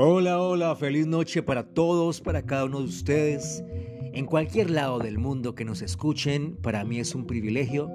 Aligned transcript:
Hola, 0.00 0.40
hola, 0.40 0.76
feliz 0.76 1.08
noche 1.08 1.42
para 1.42 1.64
todos, 1.64 2.20
para 2.20 2.46
cada 2.46 2.66
uno 2.66 2.78
de 2.78 2.84
ustedes. 2.84 3.64
En 4.12 4.26
cualquier 4.26 4.70
lado 4.70 5.00
del 5.00 5.18
mundo 5.18 5.56
que 5.56 5.64
nos 5.64 5.82
escuchen, 5.82 6.54
para 6.54 6.84
mí 6.84 7.00
es 7.00 7.16
un 7.16 7.26
privilegio. 7.26 7.90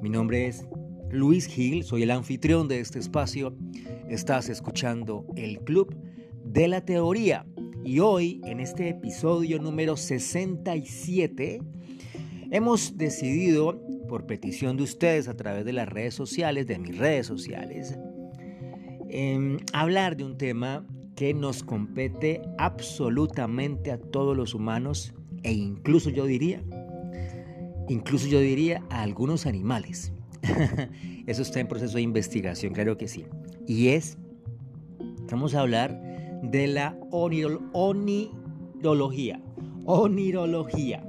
Mi 0.00 0.08
nombre 0.08 0.46
es 0.46 0.64
Luis 1.10 1.48
Gil, 1.48 1.82
soy 1.82 2.04
el 2.04 2.12
anfitrión 2.12 2.68
de 2.68 2.78
este 2.78 3.00
espacio. 3.00 3.56
Estás 4.08 4.48
escuchando 4.48 5.26
el 5.34 5.58
Club 5.64 5.96
de 6.44 6.68
la 6.68 6.84
Teoría. 6.84 7.44
Y 7.84 7.98
hoy, 7.98 8.40
en 8.44 8.60
este 8.60 8.90
episodio 8.90 9.58
número 9.58 9.96
67, 9.96 11.60
hemos 12.52 12.96
decidido, 12.96 13.82
por 14.08 14.26
petición 14.26 14.76
de 14.76 14.84
ustedes 14.84 15.26
a 15.26 15.34
través 15.34 15.64
de 15.64 15.72
las 15.72 15.88
redes 15.88 16.14
sociales, 16.14 16.68
de 16.68 16.78
mis 16.78 16.96
redes 16.96 17.26
sociales, 17.26 17.98
em, 19.08 19.56
hablar 19.72 20.16
de 20.16 20.22
un 20.22 20.38
tema 20.38 20.86
que 21.18 21.34
nos 21.34 21.64
compete 21.64 22.40
absolutamente 22.58 23.90
a 23.90 23.98
todos 23.98 24.36
los 24.36 24.54
humanos 24.54 25.12
e 25.42 25.52
incluso 25.52 26.10
yo 26.10 26.26
diría, 26.26 26.62
incluso 27.88 28.28
yo 28.28 28.38
diría 28.38 28.84
a 28.88 29.02
algunos 29.02 29.44
animales. 29.44 30.12
Eso 31.26 31.42
está 31.42 31.58
en 31.58 31.66
proceso 31.66 31.96
de 31.96 32.02
investigación, 32.02 32.72
claro 32.72 32.96
que 32.96 33.08
sí. 33.08 33.26
Y 33.66 33.88
es, 33.88 34.16
vamos 35.28 35.56
a 35.56 35.62
hablar 35.62 36.00
de 36.44 36.68
la 36.68 36.96
onirología. 37.10 38.22
Onirología, 39.86 41.04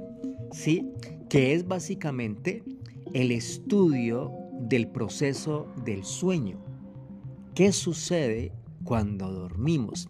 ¿sí? 0.50 0.90
Que 1.28 1.54
es 1.54 1.68
básicamente 1.68 2.64
el 3.12 3.30
estudio 3.30 4.32
del 4.58 4.88
proceso 4.88 5.68
del 5.84 6.02
sueño. 6.02 6.58
¿Qué 7.54 7.70
sucede 7.70 8.50
cuando 8.84 9.30
dormimos. 9.32 10.08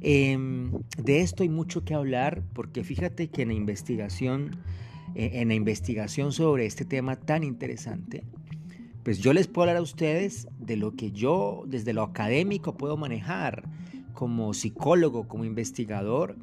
Em, 0.00 0.72
de 0.98 1.20
esto 1.20 1.42
hay 1.42 1.48
mucho 1.48 1.84
que 1.84 1.94
hablar 1.94 2.42
porque 2.52 2.84
fíjate 2.84 3.28
que 3.28 3.42
en 3.42 3.48
la 3.48 3.54
investigación, 3.54 4.58
eh, 5.14 5.30
en 5.34 5.48
la 5.48 5.54
investigación 5.54 6.32
sobre 6.32 6.66
este 6.66 6.84
tema 6.84 7.16
tan 7.16 7.42
interesante, 7.42 8.24
pues 9.02 9.18
yo 9.18 9.32
les 9.32 9.46
puedo 9.46 9.64
hablar 9.64 9.76
a 9.76 9.82
ustedes 9.82 10.48
de 10.58 10.76
lo 10.76 10.94
que 10.94 11.12
yo 11.12 11.64
desde 11.66 11.92
lo 11.92 12.02
académico 12.02 12.76
puedo 12.76 12.96
manejar 12.96 13.64
como 14.14 14.54
psicólogo, 14.54 15.28
como 15.28 15.44
investigador, 15.44 16.36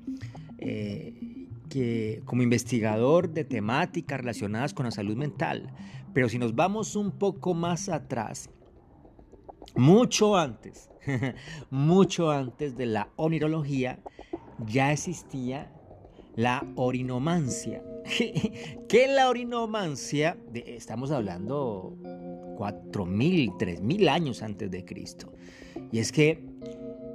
eh, 0.59 1.47
que, 1.69 2.21
como 2.25 2.43
investigador 2.43 3.29
de 3.29 3.45
temáticas 3.45 4.19
relacionadas 4.19 4.73
con 4.75 4.85
la 4.85 4.91
salud 4.91 5.15
mental. 5.15 5.73
Pero 6.13 6.29
si 6.29 6.37
nos 6.37 6.53
vamos 6.55 6.95
un 6.95 7.11
poco 7.11 7.55
más 7.55 7.89
atrás, 7.89 8.49
mucho 9.75 10.37
antes, 10.37 10.90
mucho 11.69 12.31
antes 12.31 12.77
de 12.77 12.85
la 12.85 13.09
onirología, 13.15 13.99
ya 14.67 14.91
existía 14.91 15.71
la 16.35 16.65
orinomancia. 16.75 17.83
¿Qué 18.87 19.05
es 19.05 19.09
la 19.09 19.29
orinomancia? 19.29 20.37
estamos 20.53 21.11
hablando 21.11 21.95
4.000, 22.57 23.57
3.000 23.57 24.09
años 24.09 24.41
antes 24.41 24.69
de 24.71 24.85
Cristo. 24.85 25.33
Y 25.91 25.99
es 25.99 26.11
que 26.11 26.43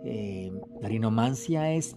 eh, 0.05 0.53
la 0.81 0.87
orinomancia 0.87 1.73
es 1.73 1.97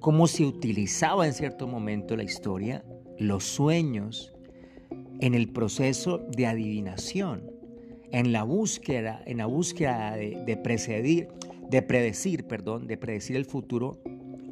cómo 0.00 0.26
se 0.26 0.44
utilizaba 0.44 1.26
en 1.26 1.32
cierto 1.32 1.66
momento 1.66 2.16
la 2.16 2.24
historia 2.24 2.84
los 3.18 3.44
sueños 3.44 4.32
en 5.20 5.34
el 5.34 5.48
proceso 5.52 6.18
de 6.18 6.46
adivinación 6.46 7.52
en 8.12 8.32
la 8.32 8.44
búsqueda, 8.44 9.22
en 9.26 9.38
la 9.38 9.46
búsqueda 9.46 10.16
de, 10.16 10.44
de 10.46 11.28
de 11.70 11.82
predecir, 11.82 12.44
perdón, 12.44 12.86
de 12.86 12.98
predecir 12.98 13.36
el 13.36 13.46
futuro, 13.46 13.98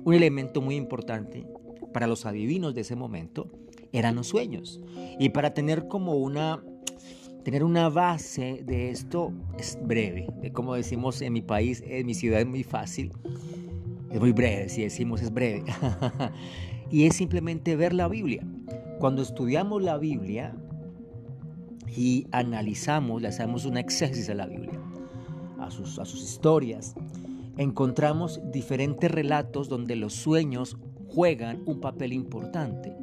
un 0.04 0.15
elemento 0.15 0.62
muy 0.62 0.76
importante 0.76 1.47
para 1.93 2.06
los 2.06 2.25
adivinos 2.25 2.75
de 2.75 2.81
ese 2.81 2.97
momento 2.97 3.50
eran 3.93 4.15
los 4.16 4.28
sueños. 4.28 4.81
Y 5.19 5.31
para 5.31 5.53
tener 5.53 5.87
como 5.88 6.15
una 6.15 6.62
tener 7.44 7.65
una 7.65 7.88
base 7.88 8.62
de 8.65 8.91
esto 8.91 9.32
es 9.59 9.78
breve. 9.82 10.28
Como 10.53 10.75
decimos 10.75 11.22
en 11.22 11.32
mi 11.32 11.42
país, 11.42 11.82
en 11.87 12.06
mi 12.06 12.15
ciudad 12.15 12.41
es 12.41 12.47
muy 12.47 12.65
fácil. 12.65 13.12
Es 14.10 14.21
muy 14.21 14.32
breve, 14.32 14.69
si 14.69 14.82
decimos 14.82 15.22
es 15.22 15.32
breve. 15.32 15.65
y 16.91 17.06
es 17.06 17.16
simplemente 17.16 17.77
ver 17.77 17.94
la 17.94 18.09
Biblia. 18.09 18.47
Cuando 18.98 19.22
estudiamos 19.22 19.82
la 19.82 19.97
Biblia, 19.98 20.54
y 21.97 22.27
analizamos, 22.33 23.23
le 23.23 23.28
hacemos 23.28 23.65
una 23.65 23.81
exégesis 23.81 24.28
a 24.31 24.34
la 24.34 24.47
Biblia, 24.47 24.81
a 25.59 25.71
sus, 25.71 25.99
a 25.99 26.05
sus 26.05 26.23
historias, 26.23 26.95
encontramos 27.56 28.41
diferentes 28.53 29.11
relatos 29.11 29.69
donde 29.69 29.97
los 29.97 30.15
sueños 30.15 30.77
juegan 31.09 31.62
un 31.67 31.81
papel 31.81 32.12
importante. 32.12 32.95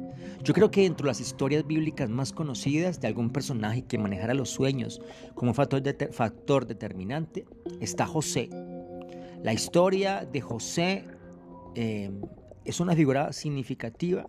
Yo 0.42 0.54
creo 0.54 0.70
que 0.70 0.82
dentro 0.82 1.04
de 1.04 1.10
las 1.10 1.20
historias 1.20 1.66
bíblicas 1.66 2.08
más 2.08 2.32
conocidas 2.32 3.00
de 3.00 3.08
algún 3.08 3.30
personaje 3.30 3.82
que 3.82 3.98
manejara 3.98 4.34
los 4.34 4.50
sueños 4.50 5.00
como 5.34 5.52
factor, 5.52 5.82
factor 6.12 6.66
determinante 6.66 7.44
está 7.80 8.06
José. 8.06 8.48
La 9.42 9.52
historia 9.52 10.26
de 10.30 10.40
José 10.40 11.04
eh, 11.74 12.10
es 12.64 12.80
una 12.80 12.94
figura 12.94 13.32
significativa 13.32 14.28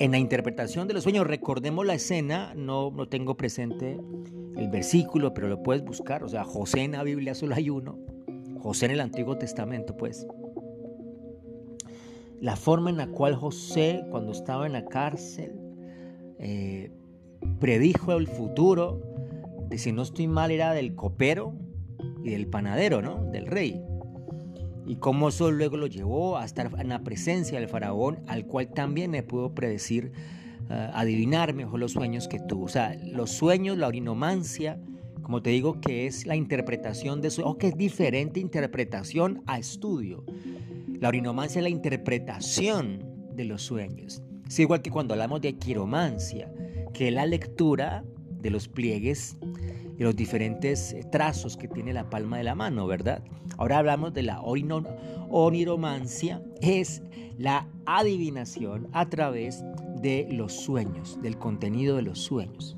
en 0.00 0.12
la 0.12 0.18
interpretación 0.18 0.88
de 0.88 0.94
los 0.94 1.02
sueños, 1.02 1.26
recordemos 1.26 1.84
la 1.84 1.92
escena, 1.92 2.54
no, 2.56 2.90
no 2.90 3.06
tengo 3.06 3.36
presente 3.36 4.00
el 4.56 4.68
versículo, 4.70 5.34
pero 5.34 5.46
lo 5.46 5.62
puedes 5.62 5.84
buscar. 5.84 6.24
O 6.24 6.28
sea, 6.28 6.42
José 6.42 6.84
en 6.84 6.92
la 6.92 7.02
Biblia 7.02 7.34
solo 7.34 7.54
hay 7.54 7.68
uno. 7.68 7.98
José 8.60 8.86
en 8.86 8.92
el 8.92 9.00
Antiguo 9.00 9.36
Testamento, 9.36 9.98
pues. 9.98 10.26
La 12.40 12.56
forma 12.56 12.88
en 12.88 12.96
la 12.96 13.08
cual 13.08 13.34
José, 13.34 14.02
cuando 14.10 14.32
estaba 14.32 14.64
en 14.64 14.72
la 14.72 14.86
cárcel, 14.86 15.52
eh, 16.38 16.90
predijo 17.58 18.14
el 18.14 18.26
futuro, 18.26 19.02
si 19.76 19.92
no 19.92 20.00
estoy 20.00 20.28
mal, 20.28 20.50
era 20.50 20.72
del 20.72 20.94
copero 20.94 21.52
y 22.24 22.30
del 22.30 22.46
panadero, 22.46 23.02
¿no? 23.02 23.22
Del 23.30 23.46
rey 23.46 23.84
y 24.86 24.96
cómo 24.96 25.28
eso 25.28 25.50
luego 25.50 25.76
lo 25.76 25.86
llevó 25.86 26.38
a 26.38 26.44
estar 26.44 26.70
en 26.78 26.88
la 26.88 27.00
presencia 27.00 27.58
del 27.58 27.68
faraón, 27.68 28.20
al 28.26 28.46
cual 28.46 28.68
también 28.72 29.12
le 29.12 29.22
pudo 29.22 29.54
predecir, 29.54 30.12
eh, 30.70 30.90
adivinar 30.92 31.54
mejor 31.54 31.80
los 31.80 31.92
sueños 31.92 32.28
que 32.28 32.40
tuvo. 32.40 32.64
O 32.64 32.68
sea, 32.68 32.96
los 33.04 33.30
sueños, 33.30 33.78
la 33.78 33.88
orinomancia, 33.88 34.80
como 35.22 35.42
te 35.42 35.50
digo, 35.50 35.80
que 35.80 36.06
es 36.06 36.26
la 36.26 36.36
interpretación 36.36 37.20
de 37.20 37.30
sueños, 37.30 37.54
o 37.54 37.58
que 37.58 37.68
es 37.68 37.76
diferente 37.76 38.40
interpretación 38.40 39.42
a 39.46 39.58
estudio. 39.58 40.24
La 40.98 41.08
orinomancia 41.08 41.60
es 41.60 41.62
la 41.62 41.70
interpretación 41.70 43.04
de 43.34 43.44
los 43.44 43.62
sueños. 43.62 44.22
Es 44.46 44.58
igual 44.58 44.82
que 44.82 44.90
cuando 44.90 45.14
hablamos 45.14 45.40
de 45.40 45.54
quiromancia, 45.54 46.52
que 46.92 47.08
es 47.08 47.14
la 47.14 47.26
lectura 47.26 48.04
de 48.40 48.50
los 48.50 48.68
pliegues 48.68 49.36
y 49.98 50.02
los 50.02 50.16
diferentes 50.16 50.92
eh, 50.92 51.04
trazos 51.10 51.56
que 51.56 51.68
tiene 51.68 51.92
la 51.92 52.08
palma 52.08 52.38
de 52.38 52.44
la 52.44 52.54
mano, 52.54 52.86
¿verdad? 52.86 53.22
Ahora 53.58 53.78
hablamos 53.78 54.14
de 54.14 54.22
la 54.22 54.40
oniromancia, 54.40 56.42
es 56.60 57.02
la 57.38 57.66
adivinación 57.86 58.88
a 58.92 59.08
través 59.08 59.64
de 60.00 60.28
los 60.30 60.52
sueños, 60.52 61.18
del 61.22 61.38
contenido 61.38 61.96
de 61.96 62.02
los 62.02 62.18
sueños. 62.18 62.76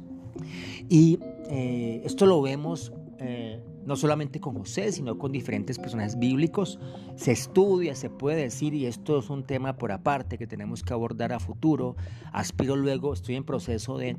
Y 0.88 1.18
eh, 1.48 2.02
esto 2.04 2.26
lo 2.26 2.42
vemos 2.42 2.92
eh, 3.18 3.60
no 3.86 3.96
solamente 3.96 4.40
con 4.40 4.58
José, 4.58 4.92
sino 4.92 5.18
con 5.18 5.32
diferentes 5.32 5.78
personajes 5.78 6.18
bíblicos. 6.18 6.78
Se 7.16 7.32
estudia, 7.32 7.94
se 7.94 8.10
puede 8.10 8.42
decir, 8.42 8.74
y 8.74 8.86
esto 8.86 9.18
es 9.18 9.30
un 9.30 9.44
tema 9.44 9.76
por 9.76 9.92
aparte 9.92 10.38
que 10.38 10.46
tenemos 10.46 10.82
que 10.82 10.92
abordar 10.92 11.32
a 11.32 11.40
futuro. 11.40 11.96
Aspiro 12.32 12.76
luego, 12.76 13.12
estoy 13.12 13.36
en 13.36 13.44
proceso 13.44 13.98
de 13.98 14.16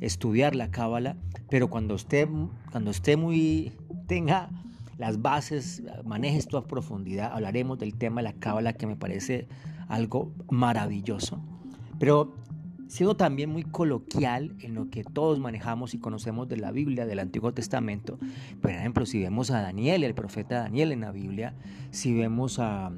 estudiar 0.00 0.54
la 0.54 0.70
cábala, 0.70 1.16
pero 1.50 1.68
cuando 1.68 1.94
esté, 1.94 2.28
cuando 2.70 2.90
esté 2.90 3.16
muy, 3.16 3.72
tenga 4.06 4.50
las 4.98 5.22
bases, 5.22 5.82
maneje 6.04 6.38
esto 6.38 6.58
a 6.58 6.66
profundidad, 6.66 7.32
hablaremos 7.32 7.78
del 7.78 7.94
tema 7.94 8.20
de 8.20 8.24
la 8.24 8.32
cábala 8.32 8.72
que 8.72 8.86
me 8.86 8.96
parece 8.96 9.46
algo 9.88 10.32
maravilloso. 10.50 11.40
Pero 11.98 12.34
siendo 12.88 13.16
también 13.16 13.50
muy 13.50 13.62
coloquial 13.62 14.56
en 14.60 14.74
lo 14.74 14.90
que 14.90 15.04
todos 15.04 15.38
manejamos 15.38 15.94
y 15.94 15.98
conocemos 15.98 16.48
de 16.48 16.56
la 16.56 16.72
Biblia, 16.72 17.06
del 17.06 17.20
Antiguo 17.20 17.52
Testamento, 17.52 18.18
por 18.60 18.70
ejemplo, 18.70 19.06
si 19.06 19.20
vemos 19.20 19.50
a 19.50 19.62
Daniel, 19.62 20.04
el 20.04 20.14
profeta 20.14 20.60
Daniel 20.60 20.92
en 20.92 21.00
la 21.02 21.12
Biblia, 21.12 21.54
si 21.90 22.14
vemos 22.14 22.58
a, 22.58 22.90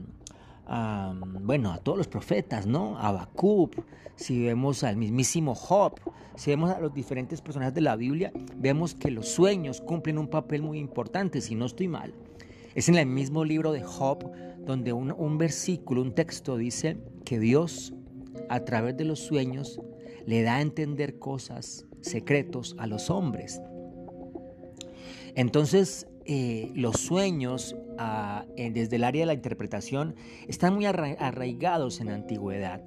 bueno, 1.42 1.72
a 1.72 1.78
todos 1.78 1.98
los 1.98 2.08
profetas, 2.08 2.66
¿no? 2.66 2.96
A 2.96 3.08
Habacuc, 3.08 3.74
si 4.14 4.44
vemos 4.44 4.84
al 4.84 4.96
mismísimo 4.96 5.54
Job, 5.54 5.94
si 6.36 6.50
vemos 6.50 6.70
a 6.70 6.78
los 6.78 6.94
diferentes 6.94 7.40
personajes 7.40 7.74
de 7.74 7.80
la 7.80 7.96
Biblia, 7.96 8.32
vemos 8.56 8.94
que 8.94 9.10
los 9.10 9.28
sueños 9.28 9.80
cumplen 9.80 10.18
un 10.18 10.28
papel 10.28 10.62
muy 10.62 10.78
importante, 10.78 11.40
si 11.40 11.54
no 11.54 11.66
estoy 11.66 11.88
mal. 11.88 12.14
Es 12.74 12.88
en 12.88 12.96
el 12.96 13.06
mismo 13.06 13.44
libro 13.44 13.72
de 13.72 13.82
Job 13.82 14.30
donde 14.64 14.92
un, 14.92 15.38
versículo, 15.38 16.02
un 16.02 16.14
texto 16.14 16.56
dice 16.56 16.98
que 17.24 17.40
Dios 17.40 17.92
a 18.48 18.60
través 18.64 18.96
de 18.96 19.04
los 19.04 19.18
sueños 19.18 19.80
le 20.26 20.42
da 20.42 20.56
a 20.56 20.60
entender 20.60 21.18
cosas, 21.18 21.86
secretos 22.00 22.76
a 22.78 22.86
los 22.86 23.10
hombres. 23.10 23.60
Entonces, 25.34 26.06
eh, 26.26 26.70
los 26.74 26.96
sueños 27.00 27.74
desde 28.56 28.96
el 28.96 29.04
área 29.04 29.22
de 29.22 29.26
la 29.26 29.34
interpretación 29.34 30.14
están 30.48 30.74
muy 30.74 30.86
arraigados 30.86 32.00
en 32.00 32.08
la 32.08 32.14
antigüedad. 32.14 32.82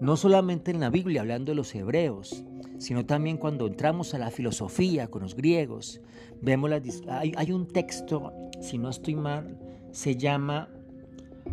No 0.00 0.16
solamente 0.16 0.70
en 0.70 0.80
la 0.80 0.90
Biblia, 0.90 1.20
hablando 1.20 1.52
de 1.52 1.56
los 1.56 1.74
hebreos, 1.74 2.44
sino 2.78 3.06
también 3.06 3.36
cuando 3.36 3.66
entramos 3.66 4.14
a 4.14 4.18
la 4.18 4.30
filosofía 4.30 5.08
con 5.08 5.22
los 5.22 5.34
griegos. 5.34 6.00
Vemos 6.42 6.70
hay, 7.08 7.32
hay 7.36 7.52
un 7.52 7.66
texto, 7.68 8.32
si 8.60 8.76
no 8.76 8.90
estoy 8.90 9.14
mal, 9.14 9.56
se 9.92 10.16
llama, 10.16 10.68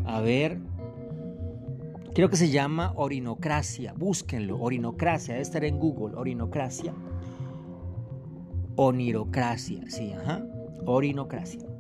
a 0.06 0.20
ver, 0.22 0.60
creo 2.14 2.30
que 2.30 2.36
se 2.36 2.50
llama 2.50 2.94
Orinocracia. 2.96 3.94
Búsquenlo, 3.94 4.60
Orinocracia, 4.60 5.36
debe 5.36 5.44
estar 5.44 5.64
en 5.64 5.80
Google, 5.80 6.18
Orinocracia. 6.18 6.94
Onirocracia, 8.76 9.84
sí, 9.88 10.12
ajá. 10.14 10.44
Orinocracia. 10.86 11.71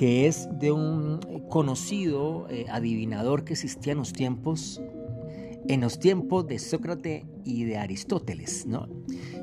Que 0.00 0.26
es 0.26 0.48
de 0.58 0.72
un 0.72 1.20
conocido 1.50 2.46
eh, 2.48 2.64
adivinador 2.70 3.44
que 3.44 3.52
existía 3.52 3.92
en 3.92 3.98
los 3.98 4.14
tiempos 4.14 4.80
en 5.68 5.82
los 5.82 5.98
tiempos 5.98 6.46
de 6.46 6.58
Sócrates 6.58 7.24
y 7.44 7.64
de 7.64 7.76
Aristóteles, 7.76 8.64
¿no? 8.64 8.88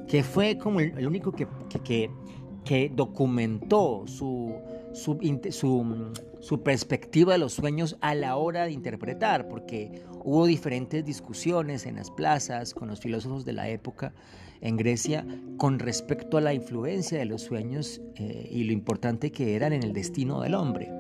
que 0.08 0.24
fue 0.24 0.58
como 0.58 0.80
el, 0.80 1.06
único 1.06 1.32
que, 1.32 1.48
que, 1.84 2.10
que, 2.66 2.92
documentó 2.92 4.08
su, 4.08 4.56
su, 4.98 6.62
perspectiva 6.64 7.34
de 7.34 7.40
los 7.40 7.54
sueños 7.54 7.98
a 8.02 8.16
la 8.16 8.36
hora 8.36 8.66
de 8.66 8.72
interpretar, 8.72 9.48
porque 9.48 10.04
hubo 10.24 10.46
diferentes 10.46 11.06
discusiones 11.06 11.86
en 11.86 11.96
las 11.96 12.12
plazas 12.12 12.74
con 12.74 12.88
los 12.90 13.00
filósofos 13.00 13.46
de 13.46 13.54
la 13.54 13.70
época 13.70 14.14
en 14.62 14.76
Grecia 14.76 15.26
con 15.58 15.80
respecto 15.80 16.38
a 16.38 16.42
la 16.42 16.54
influencia 16.54 17.20
de 17.20 17.26
los 17.26 17.44
sueños 17.44 18.02
eh, 18.16 18.50
y 18.52 18.64
lo 18.64 18.74
importante 18.74 19.32
que 19.32 19.56
eran 19.56 19.72
en 19.72 19.84
el 19.84 19.94
destino 19.94 20.42
del 20.42 20.56
hombre. 20.56 20.92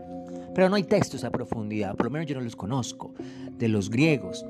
Pero 0.54 0.70
no 0.70 0.76
hay 0.76 0.84
textos 0.84 1.24
a 1.24 1.32
profundidad, 1.32 1.96
por 1.96 2.06
lo 2.06 2.12
menos 2.12 2.28
yo 2.28 2.36
no 2.36 2.42
los 2.42 2.56
conozco, 2.56 3.14
de 3.58 3.68
los 3.68 3.90
griegos. 3.90 4.46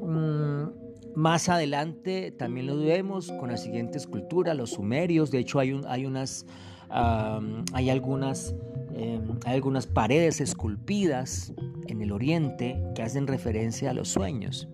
Mm, 0.00 0.64
más 1.14 1.48
adelante 1.48 2.32
también 2.32 2.66
lo 2.66 2.78
vemos 2.78 3.30
con 3.38 3.50
la 3.50 3.56
siguiente 3.56 3.98
escultura, 3.98 4.52
los 4.52 4.70
sumerios. 4.70 5.30
De 5.30 5.38
hecho, 5.38 5.60
hay 5.60 5.72
unas, 5.72 6.44
hay 6.90 7.90
algunas, 7.90 8.54
em, 8.94 9.38
algunas 9.46 9.86
paredes 9.86 10.40
esculpidas 10.40 11.52
en 11.86 12.02
el 12.02 12.12
oriente 12.12 12.80
que 12.94 13.02
hacen 13.02 13.26
referencia 13.26 13.90
a 13.90 13.94
los 13.94 14.08
sueños, 14.08 14.68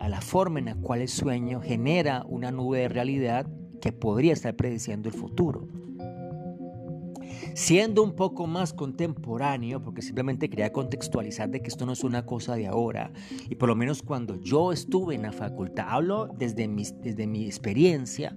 a 0.00 0.08
la 0.08 0.20
forma 0.20 0.58
en 0.58 0.66
la 0.66 0.74
cual 0.74 1.00
el 1.00 1.08
sueño 1.08 1.60
genera 1.60 2.24
una 2.28 2.50
nube 2.50 2.80
de 2.80 2.88
realidad 2.88 3.46
que 3.80 3.92
podría 3.92 4.32
estar 4.32 4.54
prediciendo 4.56 5.08
el 5.08 5.14
futuro. 5.14 5.68
Siendo 7.54 8.02
un 8.02 8.14
poco 8.14 8.46
más 8.46 8.74
contemporáneo, 8.74 9.82
porque 9.82 10.02
simplemente 10.02 10.50
quería 10.50 10.72
contextualizar 10.72 11.48
de 11.48 11.62
que 11.62 11.68
esto 11.68 11.86
no 11.86 11.92
es 11.92 12.04
una 12.04 12.26
cosa 12.26 12.54
de 12.54 12.66
ahora, 12.66 13.12
y 13.48 13.54
por 13.54 13.68
lo 13.68 13.74
menos 13.74 14.02
cuando 14.02 14.36
yo 14.36 14.72
estuve 14.72 15.14
en 15.14 15.22
la 15.22 15.32
facultad, 15.32 15.86
hablo 15.88 16.28
desde 16.36 16.68
mi, 16.68 16.84
desde 17.00 17.26
mi 17.26 17.46
experiencia, 17.46 18.36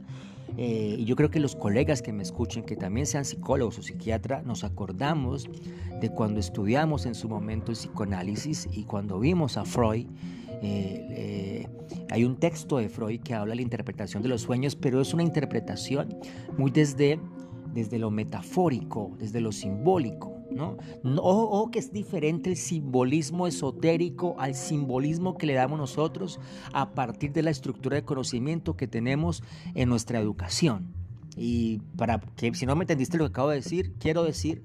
eh, 0.58 0.96
y 0.98 1.06
yo 1.06 1.16
creo 1.16 1.30
que 1.30 1.40
los 1.40 1.56
colegas 1.56 2.02
que 2.02 2.12
me 2.14 2.24
escuchen, 2.24 2.64
que 2.64 2.76
también 2.76 3.06
sean 3.06 3.26
psicólogos 3.26 3.80
o 3.80 3.84
psiquiatras, 3.84 4.46
nos 4.46 4.64
acordamos 4.64 5.50
de 6.00 6.10
cuando 6.10 6.40
estudiamos 6.40 7.06
en 7.06 7.16
su 7.16 7.30
momento 7.30 7.72
el 7.72 7.78
psicoanálisis 7.78 8.68
y 8.72 8.84
cuando 8.84 9.20
vimos 9.20 9.58
a 9.58 9.66
Freud. 9.66 10.08
Eh, 10.62 11.08
eh, 11.12 11.68
hay 12.10 12.26
un 12.26 12.36
texto 12.36 12.78
de 12.78 12.90
Freud 12.90 13.22
que 13.22 13.34
habla 13.34 13.52
de 13.52 13.58
la 13.58 13.62
interpretación 13.62 14.22
de 14.22 14.30
los 14.30 14.42
sueños, 14.42 14.76
pero 14.76 15.00
es 15.00 15.14
una 15.14 15.24
interpretación 15.24 16.18
muy 16.58 16.72
desde 16.72 17.20
desde 17.74 18.00
lo 18.00 18.10
metafórico, 18.12 19.16
desde 19.20 19.42
lo 19.42 19.52
simbólico. 19.52 20.39
¿No? 20.52 20.78
O, 21.22 21.70
que 21.72 21.80
es 21.80 21.92
diferente 21.92 22.50
el 22.50 22.58
simbolismo 22.58 23.48
esotérico 23.48 24.36
al 24.40 24.56
simbolismo 24.56 25.38
que 25.38 25.46
le 25.46 25.54
damos 25.54 25.80
nosotros 25.80 26.40
a 26.74 26.92
partir 26.92 27.32
de 27.32 27.44
la 27.44 27.50
estructura 27.50 27.96
de 27.96 28.04
conocimiento 28.04 28.76
que 28.76 28.88
tenemos 28.88 29.44
en 29.76 29.90
nuestra 29.90 30.20
educación. 30.20 30.94
Y 31.38 31.80
para 31.96 32.20
que 32.20 32.54
si 32.54 32.66
no 32.66 32.76
me 32.76 32.84
entendiste 32.84 33.18
lo 33.18 33.26
que 33.26 33.32
acabo 33.32 33.50
de 33.50 33.58
decir, 33.58 33.94
quiero 34.00 34.24
decir 34.24 34.62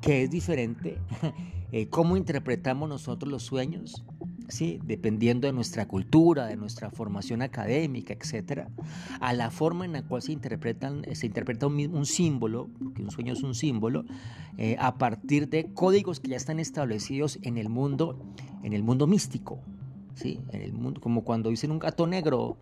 que 0.00 0.22
es 0.24 0.30
diferente 0.30 0.98
eh, 1.72 1.88
cómo 1.88 2.16
interpretamos 2.16 2.88
nosotros 2.88 3.30
los 3.30 3.42
sueños 3.42 4.04
dependiendo 4.84 5.46
de 5.46 5.52
nuestra 5.52 5.86
cultura, 5.86 6.46
de 6.46 6.56
nuestra 6.56 6.90
formación 6.90 7.42
académica, 7.42 8.14
etcétera, 8.14 8.68
a 9.20 9.32
la 9.32 9.50
forma 9.50 9.84
en 9.84 9.92
la 9.92 10.02
cual 10.02 10.22
se, 10.22 10.32
interpretan, 10.32 11.04
se 11.14 11.26
interpreta 11.26 11.66
un, 11.66 12.06
símbolo, 12.06 12.68
porque 12.82 13.02
un 13.02 13.10
sueño 13.10 13.32
es 13.32 13.42
un 13.42 13.54
símbolo, 13.54 14.04
eh, 14.56 14.76
a 14.78 14.98
partir 14.98 15.48
de 15.48 15.72
códigos 15.74 16.20
que 16.20 16.28
ya 16.28 16.36
están 16.36 16.60
establecidos 16.60 17.38
en 17.42 17.58
el 17.58 17.68
mundo, 17.68 18.18
en 18.62 18.72
el 18.72 18.82
mundo 18.82 19.06
místico, 19.06 19.58
¿sí? 20.14 20.40
en 20.52 20.62
el 20.62 20.72
mundo, 20.72 21.00
como 21.00 21.24
cuando 21.24 21.50
dicen 21.50 21.70
un 21.72 21.78
gato 21.78 22.06
negro 22.06 22.56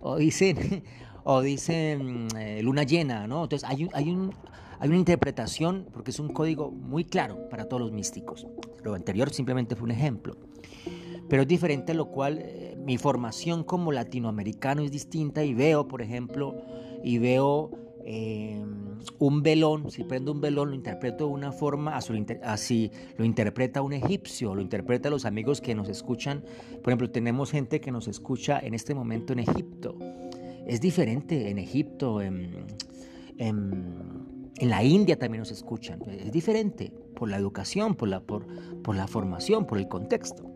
o 0.00 0.16
dicen, 0.16 0.84
o 1.24 1.40
dicen 1.40 2.28
eh, 2.36 2.60
luna 2.62 2.82
llena, 2.82 3.26
¿no? 3.26 3.44
Entonces 3.44 3.68
hay, 3.68 3.84
un, 3.84 3.90
hay 3.94 4.88
una 4.88 4.98
interpretación, 4.98 5.86
porque 5.92 6.10
es 6.10 6.20
un 6.20 6.28
código 6.28 6.70
muy 6.70 7.04
claro 7.04 7.48
para 7.48 7.64
todos 7.64 7.80
los 7.80 7.92
místicos. 7.92 8.46
Lo 8.82 8.94
anterior 8.94 9.30
simplemente 9.30 9.74
fue 9.74 9.84
un 9.84 9.90
ejemplo 9.90 10.36
pero 11.30 11.42
es 11.42 11.48
diferente, 11.48 11.94
lo 11.94 12.10
cual 12.10 12.40
eh, 12.42 12.76
mi 12.84 12.98
formación 12.98 13.62
como 13.62 13.92
latinoamericano 13.92 14.82
es 14.82 14.90
distinta 14.90 15.44
y 15.44 15.54
veo, 15.54 15.86
por 15.86 16.02
ejemplo, 16.02 16.56
y 17.04 17.18
veo 17.18 17.70
eh, 18.04 18.62
un 19.20 19.42
velón, 19.42 19.92
si 19.92 20.02
prendo 20.02 20.32
un 20.32 20.40
velón 20.40 20.70
lo 20.70 20.74
interpreto 20.74 21.26
de 21.26 21.32
una 21.32 21.52
forma, 21.52 21.96
así 21.96 22.90
lo 23.16 23.24
interpreta 23.24 23.80
un 23.80 23.92
egipcio, 23.92 24.56
lo 24.56 24.60
interpreta 24.60 25.08
los 25.08 25.24
amigos 25.24 25.60
que 25.60 25.76
nos 25.76 25.88
escuchan, 25.88 26.42
por 26.82 26.90
ejemplo, 26.90 27.10
tenemos 27.10 27.52
gente 27.52 27.80
que 27.80 27.92
nos 27.92 28.08
escucha 28.08 28.58
en 28.58 28.74
este 28.74 28.94
momento 28.94 29.32
en 29.32 29.38
Egipto, 29.38 29.96
es 30.66 30.80
diferente 30.80 31.48
en 31.48 31.58
Egipto, 31.58 32.20
en, 32.20 32.66
la 34.60 34.82
India 34.82 35.18
también 35.18 35.40
nos 35.40 35.52
escuchan, 35.52 36.00
es 36.08 36.32
diferente 36.32 36.92
por 37.14 37.30
la 37.30 37.38
educación, 37.38 37.94
por 37.94 38.08
la, 38.08 38.20
por, 38.20 38.46
por 38.82 38.96
la 38.96 39.06
formación, 39.06 39.66
por 39.66 39.78
el 39.78 39.88
contexto. 39.88 40.49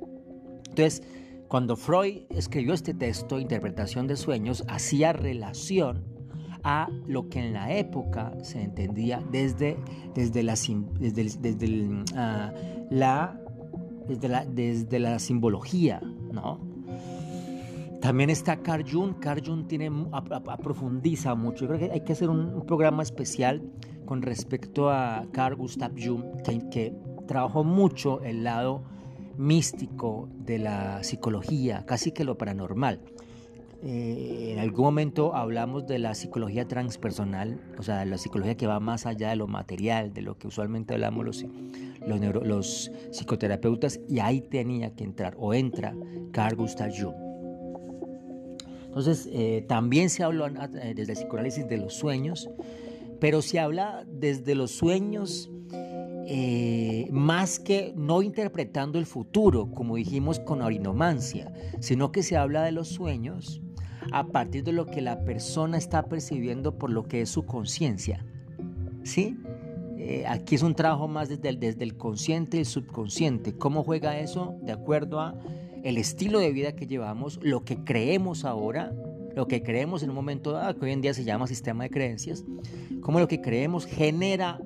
Entonces, 0.77 1.07
cuando 1.47 1.77
Freud 1.77 2.23
escribió 2.31 2.75
este 2.75 2.95
texto, 2.95 3.39
Interpretación 3.39 4.09
de 4.09 4.17
Sueños, 4.17 4.65
hacía 4.67 5.13
relación 5.13 6.03
a 6.65 6.89
lo 7.07 7.29
que 7.29 7.39
en 7.39 7.53
la 7.53 7.73
época 7.73 8.33
se 8.43 8.61
entendía 8.61 9.23
desde, 9.31 9.77
desde, 10.17 10.43
la, 10.43 10.55
desde, 10.99 12.05
ah, 12.17 12.53
la, 12.91 13.41
desde, 14.09 14.29
la, 14.29 14.45
desde 14.47 14.99
la 14.99 15.21
simbología, 15.21 16.01
¿no? 16.33 16.59
También 18.01 18.31
está 18.31 18.57
Carl 18.57 18.85
Jung. 18.91 19.21
Carl 19.21 19.43
Jung 19.47 19.69
tiene, 19.69 19.93
aprofundiza 20.13 21.37
mucho. 21.37 21.67
Yo 21.67 21.69
creo 21.69 21.79
que 21.79 21.95
hay 21.95 22.01
que 22.01 22.15
hacer 22.15 22.31
un, 22.31 22.67
programa 22.67 23.05
especial 23.05 23.63
con 24.07 24.23
respecto 24.23 24.91
a 24.91 25.25
Carl 25.31 25.55
Gustav 25.55 25.93
Jung, 25.97 26.25
que 26.73 26.93
trabajó 27.29 27.63
mucho 27.63 28.21
el 28.23 28.43
lado 28.43 28.83
místico 29.37 30.29
de 30.39 30.59
la 30.59 31.03
psicología, 31.03 31.85
casi 31.87 32.13
que 32.13 32.25
lo 32.25 32.37
paranormal. 32.37 33.01
Eh, 33.87 34.53
en 34.53 34.59
algún 34.61 34.87
momento 34.87 35.35
hablamos 35.35 35.87
de 35.87 35.99
la 35.99 36.15
psicología 36.15 36.67
transpersonal, 36.67 37.61
o 37.79 37.83
sea, 37.83 38.07
la 38.07 38.17
psicología 38.17 38.57
que 38.57 38.67
va 38.67 38.81
más 38.81 39.05
allá 39.05 39.29
de 39.29 39.37
lo 39.37 39.47
material, 39.47 40.15
de 40.15 40.23
lo 40.23 40.39
que 40.39 40.47
usualmente 40.47 40.95
hablamos 40.95 41.27
los, 41.27 41.45
los, 42.47 42.91
psicoterapeutas, 43.11 44.01
y 44.09 44.21
ahí 44.21 44.41
tenía 44.41 44.95
que 44.95 45.05
entrar, 45.05 45.37
o 45.39 45.53
entra 45.53 45.95
Carl 46.33 46.57
Gustav 46.57 46.93
Jung. 46.99 47.15
Entonces, 48.87 49.29
eh, 49.33 49.67
también 49.69 50.09
se 50.09 50.23
habló 50.23 50.49
desde 50.49 51.13
el 51.13 51.19
psicoanálisis 51.19 51.69
de 51.69 51.77
los 51.77 51.93
sueños, 51.93 52.49
pero 53.21 53.43
se 53.43 53.59
habla 53.61 54.07
desde 54.09 54.55
los 54.55 54.71
sueños 54.71 55.51
eh, 56.27 57.09
más 57.11 57.59
que 57.59 57.93
no 57.97 58.23
interpretando 58.23 58.99
el 58.99 59.07
futuro, 59.07 59.71
como 59.71 59.97
dijimos 59.97 60.41
con 60.41 60.63
orinomancia, 60.63 61.53
sino 61.81 62.13
que 62.13 62.23
se 62.23 62.37
habla 62.37 62.63
de 62.63 62.73
los 62.73 62.89
sueños 62.89 63.61
a 64.13 64.27
partir 64.29 64.65
de 64.65 64.73
lo 64.73 64.87
que 64.87 65.01
la 65.01 65.25
persona 65.25 65.77
está 65.77 66.07
percibiendo 66.07 66.79
por 66.79 66.91
lo 66.91 67.05
que 67.05 67.23
es 67.23 67.29
su 67.29 67.45
conciencia. 67.45 68.25
¿Sí? 69.03 69.37
Eh, 69.99 70.25
aquí 70.27 70.55
es 70.55 70.63
un 70.63 70.75
trabajo 70.75 71.09
más 71.09 71.29
desde 71.29 71.49
el, 71.83 71.97
consciente 71.97 72.57
y 72.57 72.61
el 72.61 72.67
subconsciente. 72.67 73.55
¿Cómo 73.55 73.83
juega 73.85 74.19
eso? 74.19 74.55
De 74.63 74.73
acuerdo 74.73 75.21
a 75.21 75.35
el 75.83 75.99
estilo 75.99 76.39
de 76.39 76.53
vida 76.53 76.75
que 76.75 76.87
llevamos, 76.87 77.39
lo 77.43 77.65
que 77.65 77.85
creemos 77.85 78.45
ahora, 78.45 78.93
lo 79.35 79.49
que 79.49 79.63
creemos 79.63 80.03
en 80.03 80.11
un 80.11 80.17
momento 80.17 80.53
dado, 80.53 80.79
que 80.79 80.87
hoy 80.87 80.93
en 80.93 81.01
día 81.01 81.13
se 81.13 81.25
llama 81.25 81.47
sistema 81.47 81.85
de 81.85 81.91
creencias, 81.91 82.45
cómo 83.01 83.21
lo 83.21 83.29
que 83.29 83.41
creemos 83.41 83.85
genera 83.87 84.61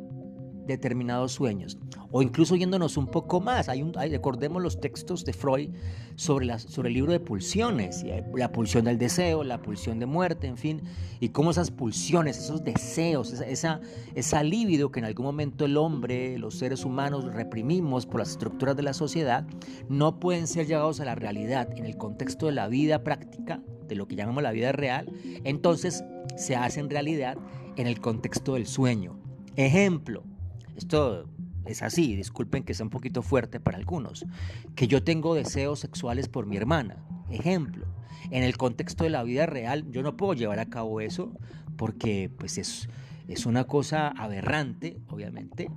determinados 0.69 1.33
sueños. 1.33 1.79
O 2.13 2.23
incluso 2.23 2.55
yéndonos 2.55 2.97
un 2.97 3.07
poco 3.07 3.41
más, 3.41 3.69
hay 3.69 3.83
un, 3.83 3.93
recordemos 3.93 4.63
los 4.63 4.81
textos 4.81 5.25
de 5.25 5.33
Freud 5.33 5.71
sobre, 6.15 6.47
la, 6.47 6.59
sobre 6.59 6.89
el 6.89 6.95
libro 6.95 7.13
de 7.13 7.21
pulsiones, 7.21 8.05
la 8.35 8.53
pulsión 8.53 8.85
del 8.85 8.99
deseo, 8.99 9.43
la 9.45 9.61
pulsión 9.61 9.99
de 9.99 10.07
muerte, 10.07 10.47
en 10.47 10.57
fin, 10.57 10.83
y 11.21 11.31
cómo 11.31 11.51
esas 11.51 11.71
pulsiones, 11.71 12.39
esos 12.39 12.63
deseos, 12.63 13.33
esa, 13.33 13.47
esa, 13.47 13.81
esa 14.15 14.43
libido 14.43 14.91
que 14.91 15.01
en 15.01 15.07
algún 15.07 15.27
momento 15.27 15.65
el 15.65 15.77
hombre, 15.77 16.39
los 16.39 16.55
seres 16.55 16.85
humanos 16.85 17.25
reprimimos 17.25 18.07
por 18.07 18.21
las 18.21 18.31
estructuras 18.31 18.77
de 18.77 18.83
la 18.83 18.95
sociedad, 18.95 19.47
no 19.89 20.21
pueden 20.21 20.47
ser 20.47 20.67
llevados 20.67 21.01
a 21.01 21.05
la 21.05 21.15
realidad 21.15 21.69
en 21.77 21.85
el 21.85 21.97
contexto 21.97 22.47
de 22.47 22.53
la 22.53 22.69
vida 22.69 23.03
práctica, 23.03 23.61
de 23.89 23.97
lo 23.97 24.07
que 24.07 24.17
llamamos 24.17 24.43
la 24.43 24.53
vida 24.53 24.73
real, 24.73 25.11
entonces 25.45 26.05
se 26.37 26.57
hacen 26.57 26.91
realidad 26.91 27.37
en 27.77 27.87
el 27.87 28.01
contexto 28.01 28.55
del 28.55 28.67
sueño. 28.67 29.19
Ejemplo, 29.57 30.25
esto 30.79 31.29
es 31.67 31.83
así, 31.83 32.17
disculpen 32.17 32.63
que 32.63 32.73
sea 32.73 32.85
un 32.85 32.91
poquito 32.91 33.21
fuerte 33.21 33.61
para 33.61 33.77
algunos, 33.77 34.25
que 34.75 34.89
yo 34.89 35.03
tengo 35.03 35.35
deseos 35.35 35.81
sexuales 35.81 36.29
por 36.29 36.47
mi 36.47 36.57
hermana. 36.57 37.05
Ejemplo, 37.31 37.87
en 38.31 38.43
el 38.43 38.57
contexto 38.57 39.05
de 39.05 39.11
la 39.11 39.23
vida 39.23 39.45
real 39.45 39.91
yo 39.91 40.03
no 40.03 40.17
puedo 40.17 40.35
llevar 40.35 40.61
a 40.61 40.67
cabo 40.71 41.01
eso 41.01 41.33
porque 41.77 42.31
pues 42.39 42.59
es, 42.59 42.89
es 43.27 43.45
una 43.45 43.65
cosa 43.65 44.09
aberrante, 44.09 44.99
obviamente, 45.09 45.69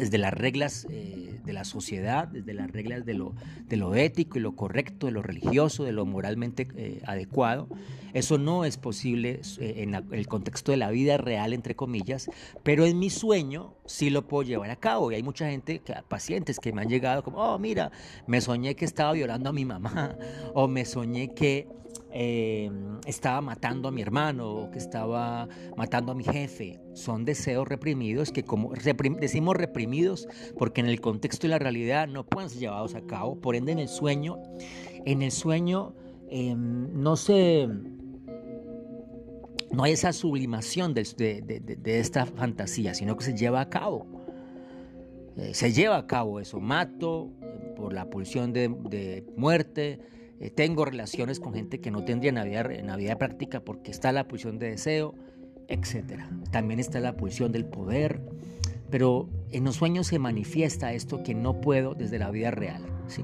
desde 0.00 0.16
las 0.16 0.32
reglas 0.32 0.86
eh, 0.88 1.40
de 1.44 1.52
la 1.52 1.64
sociedad, 1.64 2.26
desde 2.26 2.54
las 2.54 2.70
reglas 2.70 3.04
de 3.04 3.12
lo, 3.12 3.34
de 3.68 3.76
lo 3.76 3.94
ético 3.94 4.38
y 4.38 4.40
lo 4.40 4.56
correcto, 4.56 5.06
de 5.06 5.12
lo 5.12 5.22
religioso, 5.22 5.84
de 5.84 5.92
lo 5.92 6.06
moralmente 6.06 6.66
eh, 6.74 7.02
adecuado. 7.06 7.68
Eso 8.14 8.38
no 8.38 8.64
es 8.64 8.78
posible 8.78 9.42
eh, 9.58 9.74
en, 9.82 9.94
el 9.94 10.26
contexto 10.26 10.72
de 10.72 10.78
la 10.78 10.90
vida 10.90 11.18
real, 11.18 11.52
entre 11.52 11.76
comillas, 11.76 12.30
pero 12.62 12.86
en 12.86 12.98
mi 12.98 13.10
sueño 13.10 13.74
sí 13.84 14.08
lo 14.08 14.26
puedo 14.26 14.42
llevar 14.42 14.70
a 14.70 14.76
cabo. 14.76 15.12
Y 15.12 15.16
hay 15.16 15.22
mucha 15.22 15.50
gente, 15.50 15.82
pacientes 16.08 16.58
que 16.58 16.72
me 16.72 16.80
han 16.80 16.88
llegado 16.88 17.22
como, 17.22 17.36
oh, 17.38 17.58
mira, 17.58 17.92
me 18.26 18.40
soñé 18.40 18.76
que 18.76 18.86
estaba 18.86 19.12
violando 19.12 19.50
a 19.50 19.52
mi 19.52 19.66
mamá, 19.66 20.16
o 20.54 20.66
me 20.66 20.86
soñé 20.86 21.34
que 21.34 21.68
Em, 22.12 22.98
estaba 23.06 23.40
matando 23.40 23.88
a 23.88 23.92
mi 23.92 24.02
hermano 24.02 24.50
o 24.50 24.70
que 24.72 24.78
estaba 24.78 25.48
matando 25.76 26.10
a 26.10 26.14
mi 26.14 26.24
jefe. 26.24 26.80
Son 26.92 27.24
deseos 27.24 27.68
reprimidos 27.68 28.32
que 28.32 28.42
como 28.42 28.72
decimos 28.72 29.56
reprimidos 29.56 30.26
porque 30.58 30.80
en 30.80 30.88
el 30.88 31.00
contexto 31.00 31.46
de 31.46 31.50
la 31.50 31.60
realidad 31.60 32.08
no 32.08 32.26
pueden 32.26 32.50
ser 32.50 32.60
llevados 32.60 32.96
a 32.96 33.02
cabo. 33.02 33.40
Por 33.40 33.54
ende 33.54 33.70
en 33.72 33.78
el 33.78 33.88
sueño, 33.88 34.42
en 35.04 35.22
el 35.22 35.30
sueño 35.30 35.94
em, 36.28 37.00
no 37.00 37.16
se... 37.16 37.68
No 39.70 39.84
hay 39.84 39.92
esa 39.92 40.12
sublimación 40.12 40.94
de, 40.94 41.02
esta 41.84 42.26
fantasía, 42.26 42.92
sino 42.92 43.16
que 43.16 43.24
se 43.24 43.36
lleva 43.36 43.60
a 43.60 43.68
cabo. 43.68 44.04
Eh, 45.36 45.54
se 45.54 45.72
lleva 45.72 45.96
a 45.96 46.08
cabo 46.08 46.40
eso. 46.40 46.58
Mato 46.58 47.30
por 47.76 47.92
la 47.92 48.10
pulsión 48.10 48.52
de 48.52 49.24
muerte, 49.36 50.00
eh, 50.40 50.50
tengo 50.50 50.86
relaciones 50.86 51.38
con 51.38 51.52
gente 51.52 51.80
que 51.80 51.90
no 51.90 52.02
tendría 52.04 52.30
en 52.30 52.86
la, 52.86 52.96
vida, 52.96 53.18
práctica 53.18 53.60
porque 53.60 53.90
está 53.90 54.10
la 54.10 54.26
pulsión 54.26 54.58
de 54.58 54.70
deseo, 54.70 55.14
etc. 55.68 56.22
También 56.50 56.80
está 56.80 56.98
la 56.98 57.14
pulsión 57.14 57.52
del 57.52 57.66
poder, 57.66 58.22
pero 58.90 59.28
en 59.52 59.64
los 59.64 59.76
sueños 59.76 60.06
se 60.06 60.18
manifiesta 60.18 60.94
esto 60.94 61.22
que 61.22 61.34
no 61.34 61.60
puedo 61.60 61.94
desde 61.94 62.18
la 62.18 62.30
vida 62.30 62.50
real. 62.50 62.82
¿sí? 63.06 63.22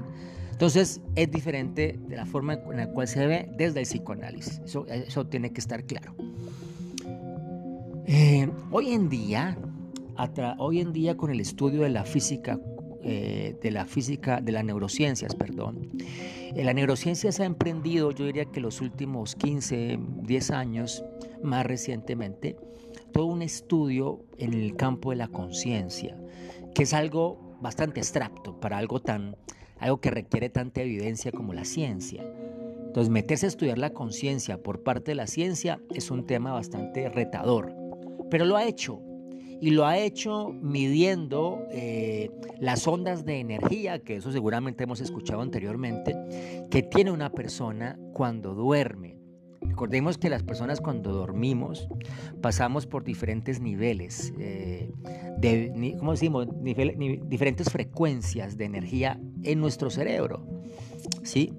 Entonces 0.51 1.01
es 1.15 1.31
diferente 1.31 1.99
de 2.07 2.15
la 2.15 2.27
forma 2.27 2.53
en 2.53 2.77
la 2.77 2.91
cual 2.91 3.07
se 3.07 3.25
ve 3.25 3.49
desde 3.57 3.79
el 3.79 3.87
psicoanálisis. 3.87 4.59
Eso, 4.63 4.85
eso 4.87 5.25
tiene 5.25 5.51
que 5.51 5.59
estar 5.59 5.83
claro. 5.85 6.13
Eh, 8.05 8.47
hoy 8.69 8.93
en 8.93 9.09
día, 9.09 9.57
hoy 10.59 10.81
en 10.81 10.93
día 10.93 11.17
con 11.17 11.31
el 11.31 11.39
estudio 11.39 11.81
de 11.81 11.89
la 11.89 12.05
física 12.05 12.59
eh, 13.03 13.55
de 13.61 13.71
la 13.71 13.85
física, 13.85 14.41
de 14.41 14.51
las 14.51 14.65
neurociencias, 14.65 15.35
perdón. 15.35 15.89
Eh, 16.55 16.63
la 16.63 16.73
neurociencia 16.73 17.31
se 17.31 17.43
ha 17.43 17.45
emprendido, 17.45 18.11
yo 18.11 18.25
diría 18.25 18.45
que 18.45 18.59
los 18.59 18.81
últimos 18.81 19.35
15, 19.35 19.99
10 20.23 20.51
años, 20.51 21.03
más 21.43 21.65
recientemente, 21.65 22.57
todo 23.11 23.25
un 23.25 23.41
estudio 23.41 24.25
en 24.37 24.53
el 24.53 24.75
campo 24.75 25.11
de 25.11 25.17
la 25.17 25.27
conciencia, 25.27 26.17
que 26.73 26.83
es 26.83 26.93
algo 26.93 27.57
bastante 27.61 27.99
abstracto 27.99 28.59
para 28.59 28.77
algo 28.77 28.99
tan, 28.99 29.35
algo 29.79 30.01
que 30.01 30.11
requiere 30.11 30.49
tanta 30.49 30.81
evidencia 30.81 31.31
como 31.31 31.53
la 31.53 31.65
ciencia. 31.65 32.23
Entonces, 32.87 33.09
meterse 33.09 33.45
a 33.45 33.49
estudiar 33.49 33.77
la 33.77 33.91
conciencia 33.93 34.61
por 34.61 34.83
parte 34.83 35.11
de 35.11 35.15
la 35.15 35.27
ciencia 35.27 35.79
es 35.93 36.09
un 36.09 36.25
tema 36.25 36.53
bastante 36.53 37.09
retador, 37.09 37.75
pero 38.29 38.45
lo 38.45 38.55
ha 38.57 38.65
hecho 38.65 39.01
y 39.59 39.71
lo 39.71 39.85
ha 39.85 39.97
hecho 39.97 40.49
midiendo 40.49 41.59
eh, 41.71 42.29
las 42.59 42.87
ondas 42.87 43.25
de 43.25 43.39
energía, 43.39 43.99
que 43.99 44.17
eso 44.17 44.31
seguramente 44.31 44.83
hemos 44.83 45.01
escuchado 45.01 45.41
anteriormente, 45.41 46.15
que 46.69 46.83
tiene 46.83 47.11
una 47.11 47.31
persona 47.31 47.99
cuando 48.13 48.53
duerme. 48.53 49.17
Recordemos 49.61 50.17
que 50.17 50.29
las 50.29 50.43
personas 50.43 50.81
cuando 50.81 51.11
dormimos 51.11 51.87
pasamos 52.41 52.87
por 52.87 53.03
diferentes 53.03 53.59
niveles, 53.59 54.33
eh, 54.39 54.91
de, 55.39 55.95
¿cómo 55.99 56.11
decimos? 56.13 56.47
diferentes 56.63 57.69
frecuencias 57.69 58.57
de 58.57 58.65
energía 58.65 59.19
en 59.43 59.59
nuestro 59.59 59.89
cerebro. 59.89 60.45
¿sí? 61.23 61.53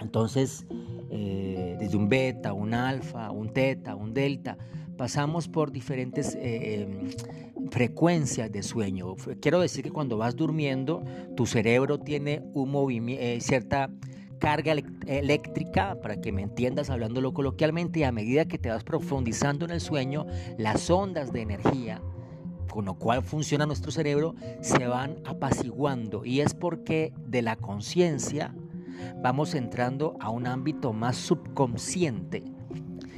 Entonces, 0.00 0.66
eh, 1.10 1.76
desde 1.78 1.96
un 1.96 2.08
beta, 2.08 2.52
un 2.52 2.74
alfa, 2.74 3.30
un 3.30 3.52
teta, 3.52 3.94
un 3.94 4.12
delta, 4.12 4.58
pasamos 4.96 5.48
por 5.48 5.72
diferentes 5.72 6.34
eh, 6.34 6.82
em, 6.82 7.70
frecuencias 7.70 8.50
de 8.50 8.62
sueño. 8.62 9.16
Quiero 9.40 9.60
decir 9.60 9.84
que 9.84 9.90
cuando 9.90 10.16
vas 10.16 10.36
durmiendo, 10.36 11.04
tu 11.36 11.46
cerebro 11.46 11.98
tiene 11.98 12.42
un 12.52 12.74
eh, 13.08 13.38
cierta 13.40 13.90
carga 14.38 14.74
eléctrica, 15.06 16.00
para 16.02 16.20
que 16.20 16.30
me 16.30 16.42
entiendas 16.42 16.90
hablándolo 16.90 17.32
coloquialmente, 17.32 18.00
y 18.00 18.02
a 18.02 18.12
medida 18.12 18.44
que 18.44 18.58
te 18.58 18.68
vas 18.68 18.84
profundizando 18.84 19.64
en 19.64 19.70
el 19.70 19.80
sueño, 19.80 20.26
las 20.58 20.90
ondas 20.90 21.32
de 21.32 21.42
energía 21.42 22.02
con 22.70 22.86
lo 22.86 22.94
cual 22.94 23.22
funciona 23.22 23.66
nuestro 23.66 23.92
cerebro, 23.92 24.34
se 24.60 24.88
van 24.88 25.18
apaciguando. 25.24 26.24
Y 26.24 26.40
es 26.40 26.54
porque 26.54 27.12
de 27.28 27.40
la 27.40 27.54
conciencia 27.54 28.52
vamos 29.22 29.54
entrando 29.54 30.16
a 30.18 30.30
un 30.30 30.48
ámbito 30.48 30.92
más 30.92 31.16
subconsciente 31.16 32.42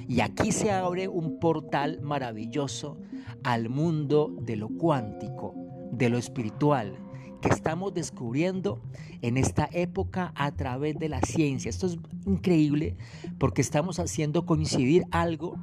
y 0.09 0.21
aquí 0.21 0.53
se 0.53 0.71
abre 0.71 1.09
un 1.09 1.39
portal 1.39 2.01
maravilloso 2.03 2.99
al 3.43 3.69
mundo 3.69 4.35
de 4.41 4.57
lo 4.57 4.69
cuántico, 4.69 5.55
de 5.93 6.09
lo 6.09 6.19
espiritual, 6.19 6.97
que 7.41 7.49
estamos 7.49 7.93
descubriendo 7.95 8.81
en 9.23 9.37
esta 9.37 9.69
época 9.73 10.33
a 10.35 10.53
través 10.53 10.99
de 10.99 11.09
la 11.09 11.21
ciencia. 11.21 11.69
Esto 11.69 11.87
es 11.87 11.99
increíble 12.27 12.97
porque 13.39 13.61
estamos 13.61 13.99
haciendo 13.99 14.47
coincidir 14.47 15.05
algo 15.11 15.57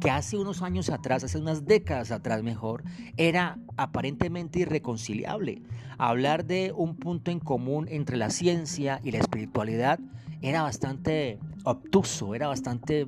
que 0.00 0.10
hace 0.10 0.36
unos 0.36 0.62
años 0.62 0.90
atrás, 0.90 1.22
hace 1.22 1.38
unas 1.38 1.64
décadas 1.64 2.10
atrás 2.10 2.42
mejor, 2.42 2.82
era 3.16 3.58
aparentemente 3.76 4.58
irreconciliable. 4.58 5.62
Hablar 5.96 6.44
de 6.44 6.72
un 6.76 6.96
punto 6.96 7.30
en 7.30 7.38
común 7.38 7.86
entre 7.88 8.16
la 8.16 8.30
ciencia 8.30 9.00
y 9.04 9.12
la 9.12 9.18
espiritualidad 9.18 10.00
era 10.42 10.62
bastante 10.62 11.38
obtuso, 11.64 12.34
era 12.34 12.48
bastante 12.48 13.06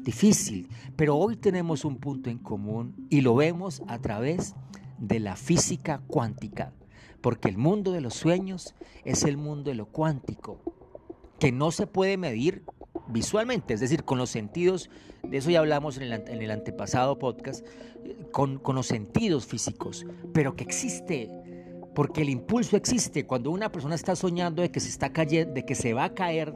difícil, 0.00 0.68
pero 0.96 1.16
hoy 1.16 1.36
tenemos 1.36 1.84
un 1.84 1.98
punto 1.98 2.30
en 2.30 2.38
común 2.38 3.06
y 3.10 3.20
lo 3.20 3.34
vemos 3.34 3.82
a 3.86 3.98
través 3.98 4.54
de 4.98 5.20
la 5.20 5.36
física 5.36 6.00
cuántica, 6.06 6.72
porque 7.20 7.48
el 7.48 7.58
mundo 7.58 7.92
de 7.92 8.00
los 8.00 8.14
sueños 8.14 8.74
es 9.04 9.24
el 9.24 9.36
mundo 9.36 9.70
de 9.70 9.76
lo 9.76 9.86
cuántico, 9.86 10.58
que 11.38 11.52
no 11.52 11.70
se 11.70 11.86
puede 11.86 12.16
medir 12.16 12.64
visualmente, 13.08 13.74
es 13.74 13.80
decir, 13.80 14.04
con 14.04 14.16
los 14.16 14.30
sentidos, 14.30 14.88
de 15.22 15.36
eso 15.36 15.50
ya 15.50 15.58
hablamos 15.58 15.98
en 15.98 16.04
el, 16.12 16.50
antepasado 16.50 17.18
podcast, 17.18 17.66
con, 18.32 18.58
con 18.58 18.76
los 18.76 18.86
sentidos 18.86 19.44
físicos, 19.44 20.06
pero 20.32 20.56
que 20.56 20.64
existe 20.64 21.30
porque 21.96 22.20
el 22.20 22.28
impulso 22.28 22.76
existe 22.76 23.24
cuando 23.24 23.50
una 23.50 23.72
persona 23.72 23.94
está 23.94 24.14
soñando 24.14 24.60
de 24.60 24.70
que 24.70 24.80
se 24.80 24.90
está 24.90 25.14
cayendo, 25.14 25.54
de 25.54 25.64
que 25.64 25.74
se 25.74 25.94
va 25.94 26.04
a 26.04 26.14
caer, 26.14 26.54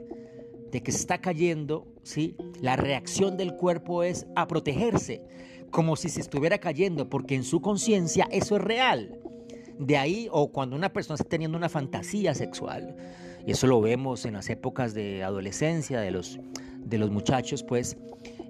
de 0.71 0.83
que 0.83 0.93
se 0.93 0.99
está 0.99 1.23
cayendo, 1.23 1.87
¿sí? 2.03 2.37
La 2.61 2.77
reacción 2.77 3.39
del 3.39 3.57
cuerpo 3.57 4.03
es 4.03 4.27
a 4.37 4.47
protegerse, 4.47 5.23
como 5.71 5.97
si 5.97 6.11
se 6.11 6.21
estuviera 6.21 6.59
cayendo, 6.59 7.09
porque 7.09 7.37
en 7.37 7.45
su 7.45 7.63
conciencia 7.63 8.29
eso 8.31 8.57
es 8.57 8.63
real. 8.63 9.19
De 9.79 9.97
ahí, 9.97 10.29
o 10.31 10.53
cuando 10.53 10.77
una 10.77 10.93
persona 10.93 11.15
está 11.15 11.31
teniendo 11.31 11.57
una 11.57 11.71
fantasía 11.71 12.35
sexual, 12.35 12.95
y 13.47 13.53
eso 13.53 13.67
lo 13.67 13.81
vemos 13.81 14.27
en 14.27 14.35
las 14.35 14.51
épocas 14.51 14.93
de 14.93 15.25
adolescencia 15.25 16.03
de 16.03 16.11
los, 16.11 16.39
de 16.85 16.99
los 16.99 17.11
muchachos, 17.11 17.63
pues 17.63 17.97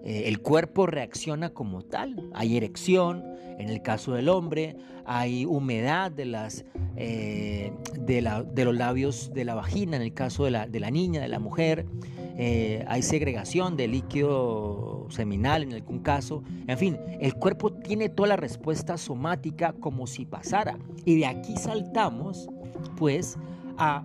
eh, 0.05 0.25
el 0.27 0.41
cuerpo 0.41 0.87
reacciona 0.87 1.51
como 1.51 1.83
tal. 1.83 2.31
Hay 2.35 2.57
erección, 2.57 3.25
en 3.59 3.69
el 3.69 3.83
caso 3.83 4.15
del 4.15 4.29
hombre, 4.29 4.77
hay 5.05 5.45
humedad 5.45 6.11
de, 6.11 6.25
las, 6.25 6.65
eh, 6.97 7.73
de, 7.99 8.23
los 8.23 8.75
labios 8.77 9.33
de 9.35 9.45
la 9.45 9.55
vagina, 9.55 9.97
en 9.97 10.03
el 10.03 10.15
caso 10.15 10.45
de 10.45 10.51
la, 10.51 10.91
niña, 10.91 11.21
de 11.21 11.29
la 11.29 11.39
mujer. 11.39 11.87
eh, 12.39 12.85
hay 12.89 13.03
segregación 13.03 13.77
de 13.77 13.89
líquido 13.89 15.07
seminal 15.11 15.63
en 15.63 15.75
algún 15.75 15.99
caso. 15.99 16.43
En 16.67 16.79
fin, 16.79 16.97
el 17.21 17.35
cuerpo 17.35 17.73
tiene 17.73 18.09
toda 18.09 18.31
la 18.31 18.37
respuesta 18.37 18.97
somática 18.97 19.75
como 19.75 20.07
si 20.07 20.25
pasara. 20.25 20.79
Y 21.05 21.19
de 21.19 21.27
aquí 21.27 21.57
saltamos, 21.57 22.49
pues, 22.97 23.37
a, 23.77 24.05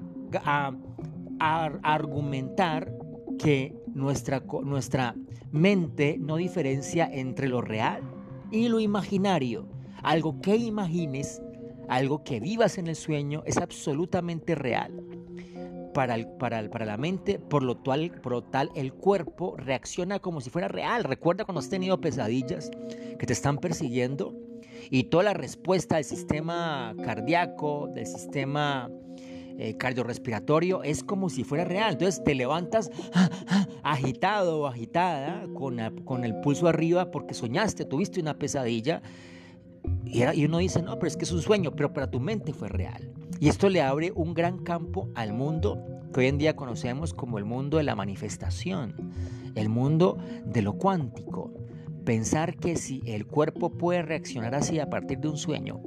argumentar 1.84 2.92
que 3.38 3.76
nuestra, 3.94 4.42
nuestra 4.64 5.16
mente 5.56 6.18
no 6.20 6.36
diferencia 6.36 7.10
entre 7.12 7.48
lo 7.48 7.62
real 7.62 8.04
y 8.52 8.68
lo 8.68 8.80
imaginario. 8.80 9.68
Algo 10.04 10.40
que 10.42 10.56
imagines, 10.56 11.42
algo 11.88 12.24
que 12.24 12.40
vivas 12.40 12.78
en 12.78 12.88
el 12.88 12.96
sueño 12.96 13.42
es 13.46 13.58
absolutamente 13.58 14.54
real 14.54 15.02
para, 15.94 16.86
la 16.86 16.98
mente, 16.98 17.40
por 17.40 17.64
lo, 17.64 17.78
tal, 17.78 18.12
por 18.22 18.52
tal 18.52 18.70
el 18.76 18.94
cuerpo 18.94 19.56
reacciona 19.58 20.20
como 20.20 20.42
si 20.42 20.50
fuera 20.50 20.68
real. 20.68 21.06
Recuerda 21.06 21.46
cuando 21.46 21.60
has 21.60 21.70
tenido 21.70 22.02
pesadillas 22.02 22.70
que 23.18 23.26
te 23.26 23.34
están 23.34 23.58
persiguiendo 23.58 24.36
y 24.92 25.06
toda 25.06 25.24
la 25.24 25.34
respuesta 25.34 25.96
del 25.96 26.04
sistema 26.04 26.94
cardíaco, 27.02 27.90
del 27.96 28.06
sistema 28.06 28.92
eh, 29.58 29.78
cardiorrespiratorio 29.78 30.84
es 30.84 31.04
como 31.04 31.30
si 31.30 31.44
fuera 31.44 31.66
real. 31.66 31.94
Entonces 31.94 32.24
te 32.24 32.36
levantas 32.36 32.92
agitado 33.84 34.62
o 34.62 34.68
agitada 34.68 35.46
con, 35.54 35.80
con 36.04 36.24
el 36.24 36.40
pulso 36.42 36.68
arriba 36.68 37.12
porque 37.12 37.34
soñaste, 37.34 37.86
tuviste 37.86 38.20
una 38.20 38.38
pesadilla. 38.38 39.02
Y, 40.06 40.24
y 40.24 40.46
uno 40.46 40.58
dice, 40.58 40.82
no, 40.82 40.96
pero 40.96 41.08
es 41.08 41.18
que 41.18 41.26
es 41.26 41.32
un 41.32 41.42
sueño, 41.42 41.76
pero 41.76 41.94
para 41.94 42.10
tu 42.10 42.20
mente 42.20 42.54
fue 42.54 42.70
real. 42.70 43.12
Y 43.40 43.50
esto 43.50 43.70
le 43.70 43.82
abre 43.82 44.12
un 44.16 44.34
gran 44.34 44.60
campo 44.60 45.10
al 45.16 45.34
mundo 45.34 45.84
que 46.14 46.22
hoy 46.22 46.28
en 46.28 46.38
día 46.38 46.56
conocemos 46.56 47.14
como 47.14 47.38
el 47.38 47.44
mundo 47.44 47.78
de 47.78 47.84
la 47.84 47.96
manifestación, 47.96 48.96
el 49.56 49.68
mundo 49.68 50.18
de 50.46 50.62
lo 50.62 50.74
cuántico. 50.74 51.54
Pensar 52.06 52.56
que 52.56 52.78
si 52.78 53.02
el 53.06 53.26
cuerpo 53.26 53.72
puede 53.72 54.02
reaccionar 54.02 54.56
así 54.56 54.80
a 54.80 54.90
partir 54.90 55.20
de 55.20 55.28
un 55.28 55.38
sueño, 55.38 55.82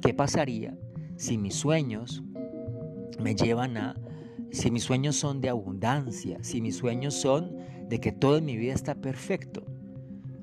¿qué 0.00 0.14
pasaría 0.14 0.74
si 1.16 1.36
mis 1.36 1.54
sueños 1.54 2.22
me 3.20 3.34
llevan 3.34 3.76
a, 3.76 3.96
si 4.50 4.70
mis 4.70 4.84
sueños 4.84 5.16
son 5.16 5.40
de 5.40 5.48
abundancia, 5.48 6.38
si 6.42 6.60
mis 6.60 6.76
sueños 6.76 7.14
son 7.14 7.56
de 7.88 8.00
que 8.00 8.12
todo 8.12 8.38
en 8.38 8.44
mi 8.44 8.56
vida 8.56 8.74
está 8.74 8.94
perfecto? 8.94 9.64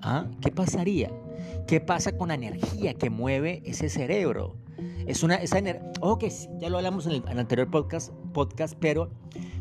¿Ah? 0.02 0.28
¿Qué 0.42 0.52
pasaría? 0.52 1.12
¿Qué 1.68 1.82
pasa 1.82 2.18
con 2.18 2.30
la 2.30 2.36
energía 2.36 2.94
que 2.94 3.10
mueve 3.10 3.62
ese 3.66 3.90
cerebro? 3.90 4.56
Es 5.08 5.24
una, 5.24 5.36
esa 5.36 5.58
energía, 5.58 5.92
ojo 6.02 6.20
que 6.20 6.32
ya 6.60 6.70
lo 6.70 6.78
hablamos 6.78 7.06
en 7.06 7.24
el, 7.28 7.40
anterior 7.40 7.70
podcast, 7.70 8.14
podcast, 8.34 8.76
pero 8.80 9.10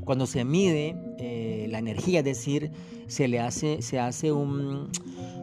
cuando 0.04 0.26
se 0.26 0.44
mide 0.44 0.96
eh, 1.18 1.66
la 1.70 1.78
energía, 1.78 2.20
es 2.20 2.24
decir, 2.24 2.70
se 3.06 3.28
le 3.28 3.40
hace, 3.40 3.82
se 3.82 3.98
hace 3.98 4.32
un, 4.32 4.90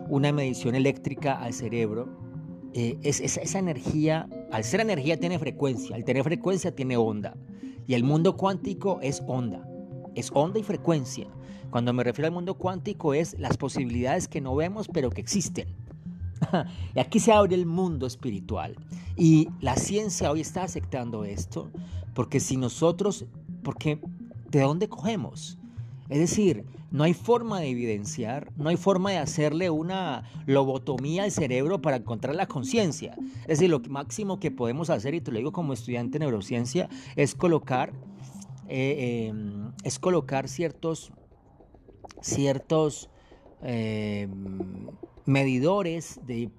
una 0.09 0.31
medición 0.31 0.75
eléctrica 0.75 1.33
al 1.33 1.53
cerebro, 1.53 2.07
eh, 2.73 2.97
es, 3.03 3.21
esa 3.21 3.59
energía, 3.59 4.27
al 4.51 4.63
ser 4.63 4.81
energía 4.81 5.19
tiene 5.19 5.39
frecuencia, 5.39 5.95
al 5.95 6.03
tener 6.03 6.23
frecuencia 6.23 6.75
tiene 6.75 6.97
onda, 6.97 7.35
y 7.87 7.93
el 7.93 8.03
mundo 8.03 8.35
cuántico 8.37 8.99
es 9.01 9.23
onda, 9.27 9.67
es 10.15 10.31
onda 10.33 10.59
y 10.59 10.63
frecuencia. 10.63 11.27
Cuando 11.69 11.93
me 11.93 12.03
refiero 12.03 12.27
al 12.27 12.33
mundo 12.33 12.55
cuántico 12.55 13.13
es 13.13 13.37
las 13.39 13.57
posibilidades 13.57 14.27
que 14.27 14.41
no 14.41 14.55
vemos 14.55 14.87
pero 14.87 15.09
que 15.09 15.21
existen. 15.21 15.67
y 16.95 16.99
aquí 16.99 17.19
se 17.19 17.31
abre 17.31 17.55
el 17.55 17.65
mundo 17.65 18.07
espiritual. 18.07 18.75
Y 19.17 19.49
la 19.61 19.75
ciencia 19.75 20.31
hoy 20.31 20.41
está 20.41 20.63
aceptando 20.63 21.23
esto, 21.23 21.69
porque 22.13 22.39
si 22.39 22.57
nosotros, 22.57 23.25
porque 23.63 23.99
¿de 24.49 24.61
dónde 24.61 24.89
cogemos? 24.89 25.57
Es 26.09 26.19
decir, 26.19 26.65
no 26.91 27.03
hay 27.03 27.13
forma 27.13 27.59
de 27.59 27.69
evidenciar, 27.69 28.51
no 28.57 28.69
hay 28.69 28.77
forma 28.77 29.11
de 29.11 29.17
hacerle 29.17 29.69
una 29.69 30.23
lobotomía 30.45 31.23
al 31.23 31.31
cerebro 31.31 31.81
para 31.81 31.97
encontrar 31.97 32.35
la 32.35 32.45
conciencia. 32.45 33.15
Es 33.41 33.59
decir, 33.59 33.69
lo 33.69 33.79
máximo 33.79 34.39
que 34.39 34.51
podemos 34.51 34.89
hacer, 34.89 35.15
y 35.15 35.21
te 35.21 35.31
lo 35.31 35.37
digo 35.37 35.51
como 35.51 35.73
estudiante 35.73 36.19
de 36.19 36.25
neurociencia, 36.25 36.89
es 37.15 37.33
colocar, 37.33 37.91
eh, 38.67 39.27
em, 39.29 39.71
es 39.83 39.97
colocar 39.97 40.47
ciertos, 40.47 41.11
ciertos 42.21 43.09
eh, 43.63 44.27
medidores 45.25 46.19
de, 46.25 46.49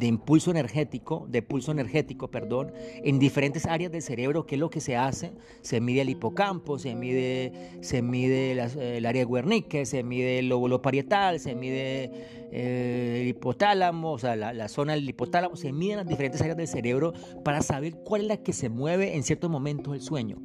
impulso 0.00 0.50
energético, 0.50 1.26
de 1.28 1.42
pulso 1.42 1.72
energético, 1.72 2.30
perdón, 2.30 2.72
en 3.02 3.18
diferentes 3.18 3.66
áreas 3.66 3.90
del 3.90 4.02
cerebro, 4.02 4.46
¿qué 4.46 4.54
es 4.54 4.60
lo 4.60 4.70
que 4.70 4.80
se 4.80 4.96
hace? 4.96 5.32
Se 5.60 5.80
mide 5.80 6.02
el 6.02 6.10
hipocampo, 6.10 6.78
se 6.78 6.94
mide, 6.94 7.52
se 7.80 8.00
mide 8.00 8.52
el 8.52 9.06
área 9.06 9.24
de 9.24 9.26
Wernicke, 9.26 9.86
se 9.86 10.04
mide 10.04 10.38
el 10.38 10.48
lóbulo 10.48 10.80
parietal, 10.82 11.40
se 11.40 11.56
mide 11.56 12.10
eh, 12.52 13.18
el 13.22 13.28
hipotálamo, 13.28 14.12
o 14.12 14.18
sea, 14.18 14.36
la, 14.36 14.52
la, 14.52 14.68
zona 14.68 14.92
del 14.92 15.08
hipotálamo, 15.08 15.56
se 15.56 15.72
miden 15.72 15.98
las 15.98 16.06
diferentes 16.06 16.40
áreas 16.40 16.56
del 16.56 16.68
cerebro 16.68 17.12
para 17.44 17.60
saber 17.62 17.96
cuál 18.04 18.22
es 18.22 18.28
la 18.28 18.36
que 18.36 18.52
se 18.52 18.68
mueve 18.68 19.16
en 19.16 19.24
ciertos 19.24 19.50
momentos 19.50 19.92
del 19.92 20.02
sueño, 20.02 20.38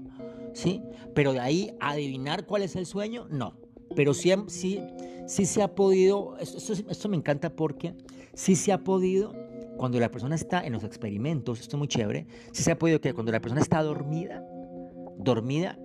¿sí? 0.53 0.81
Pero 1.13 1.33
de 1.33 1.41
ahí 1.41 1.75
adivinar 1.79 2.47
cuál 2.47 2.63
es 2.63 2.75
el 2.75 2.87
sueño, 2.87 3.27
no. 3.29 3.62
Pero 3.95 4.13
sí, 4.13 4.33
sí, 4.47 4.81
sí 5.27 5.45
se 5.45 5.61
ha 5.61 5.75
podido, 5.75 6.37
esto, 6.39 7.09
me 7.09 7.17
encanta 7.17 7.49
porque 7.55 7.95
sí 8.33 8.55
se 8.55 8.71
ha 8.71 8.83
podido, 8.83 9.33
cuando 9.77 9.99
la 9.99 10.09
persona 10.09 10.35
está 10.35 10.65
en 10.65 10.73
los 10.73 10.83
experimentos, 10.83 11.59
esto 11.59 11.75
es 11.75 11.79
muy 11.79 11.87
chévere, 11.87 12.27
sí 12.51 12.63
se 12.63 12.71
ha 12.71 12.79
podido 12.79 13.01
que 13.01 13.13
cuando 13.13 13.31
la 13.31 13.39
persona 13.39 13.61
está 13.61 13.81
dormida, 13.81 14.45
dormida, 15.17 15.77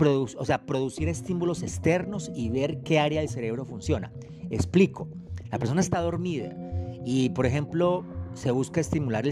o 0.00 0.44
sea, 0.44 0.64
producir 0.64 1.08
estímulos 1.08 1.62
externos 1.62 2.30
y 2.34 2.50
ver 2.50 2.82
qué 2.82 3.00
área 3.00 3.20
del 3.20 3.28
cerebro 3.28 3.64
funciona. 3.64 4.12
Explico, 4.50 5.08
la 5.50 5.58
persona 5.58 5.80
está 5.80 6.00
dormida 6.00 6.56
y, 7.04 7.30
por 7.30 7.46
ejemplo, 7.46 8.04
se 8.34 8.52
busca 8.52 8.80
estimular 8.80 9.24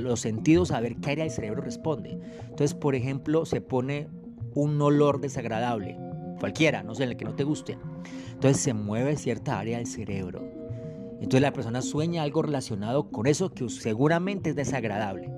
los 0.00 0.20
sentidos 0.20 0.70
a 0.70 0.80
ver 0.80 0.96
qué 0.96 1.10
área 1.10 1.24
del 1.24 1.32
cerebro 1.32 1.60
responde. 1.60 2.18
Entonces, 2.42 2.74
por 2.74 2.94
ejemplo, 2.94 3.44
se 3.44 3.60
pone 3.60 4.08
un 4.54 4.80
olor 4.80 5.20
desagradable 5.20 5.98
cualquiera, 6.44 6.82
no 6.82 6.94
sé, 6.94 7.04
el 7.04 7.16
que 7.16 7.24
no 7.24 7.34
te 7.34 7.42
guste. 7.42 7.78
Entonces 8.34 8.60
se 8.60 8.74
mueve 8.74 9.16
cierta 9.16 9.58
área 9.58 9.78
del 9.78 9.86
cerebro. 9.86 10.46
Entonces 11.14 11.40
la 11.40 11.54
persona 11.54 11.80
sueña 11.80 12.22
algo 12.22 12.42
relacionado 12.42 13.10
con 13.10 13.26
eso 13.26 13.54
que 13.54 13.66
seguramente 13.70 14.50
es 14.50 14.56
desagradable. 14.56 15.30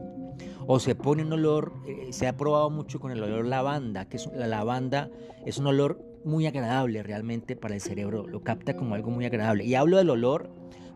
O 0.67 0.81
se 0.81 0.97
pone 0.97 1.23
un 1.23 1.33
olor, 1.33 1.75
eh, 1.87 2.09
se 2.13 2.27
ha 2.27 2.37
probado 2.37 2.71
mucho 2.71 2.99
con 2.99 3.13
el 3.13 3.23
olor 3.23 3.47
lavanda, 3.47 4.09
que 4.09 4.17
es, 4.17 4.29
la 4.35 4.49
lavanda 4.49 5.09
es 5.45 5.59
un 5.59 5.69
olor 5.69 6.03
muy 6.25 6.45
agradable 6.49 7.05
realmente 7.05 7.55
para 7.55 7.77
el 7.77 7.81
cerebro, 7.81 8.27
lo 8.27 8.43
capta 8.43 8.75
como 8.75 8.97
algo 8.97 9.13
muy 9.13 9.27
agradable. 9.27 9.65
Y 9.65 9.77
hablo 9.77 9.99
del 9.99 10.11
olor 10.11 10.51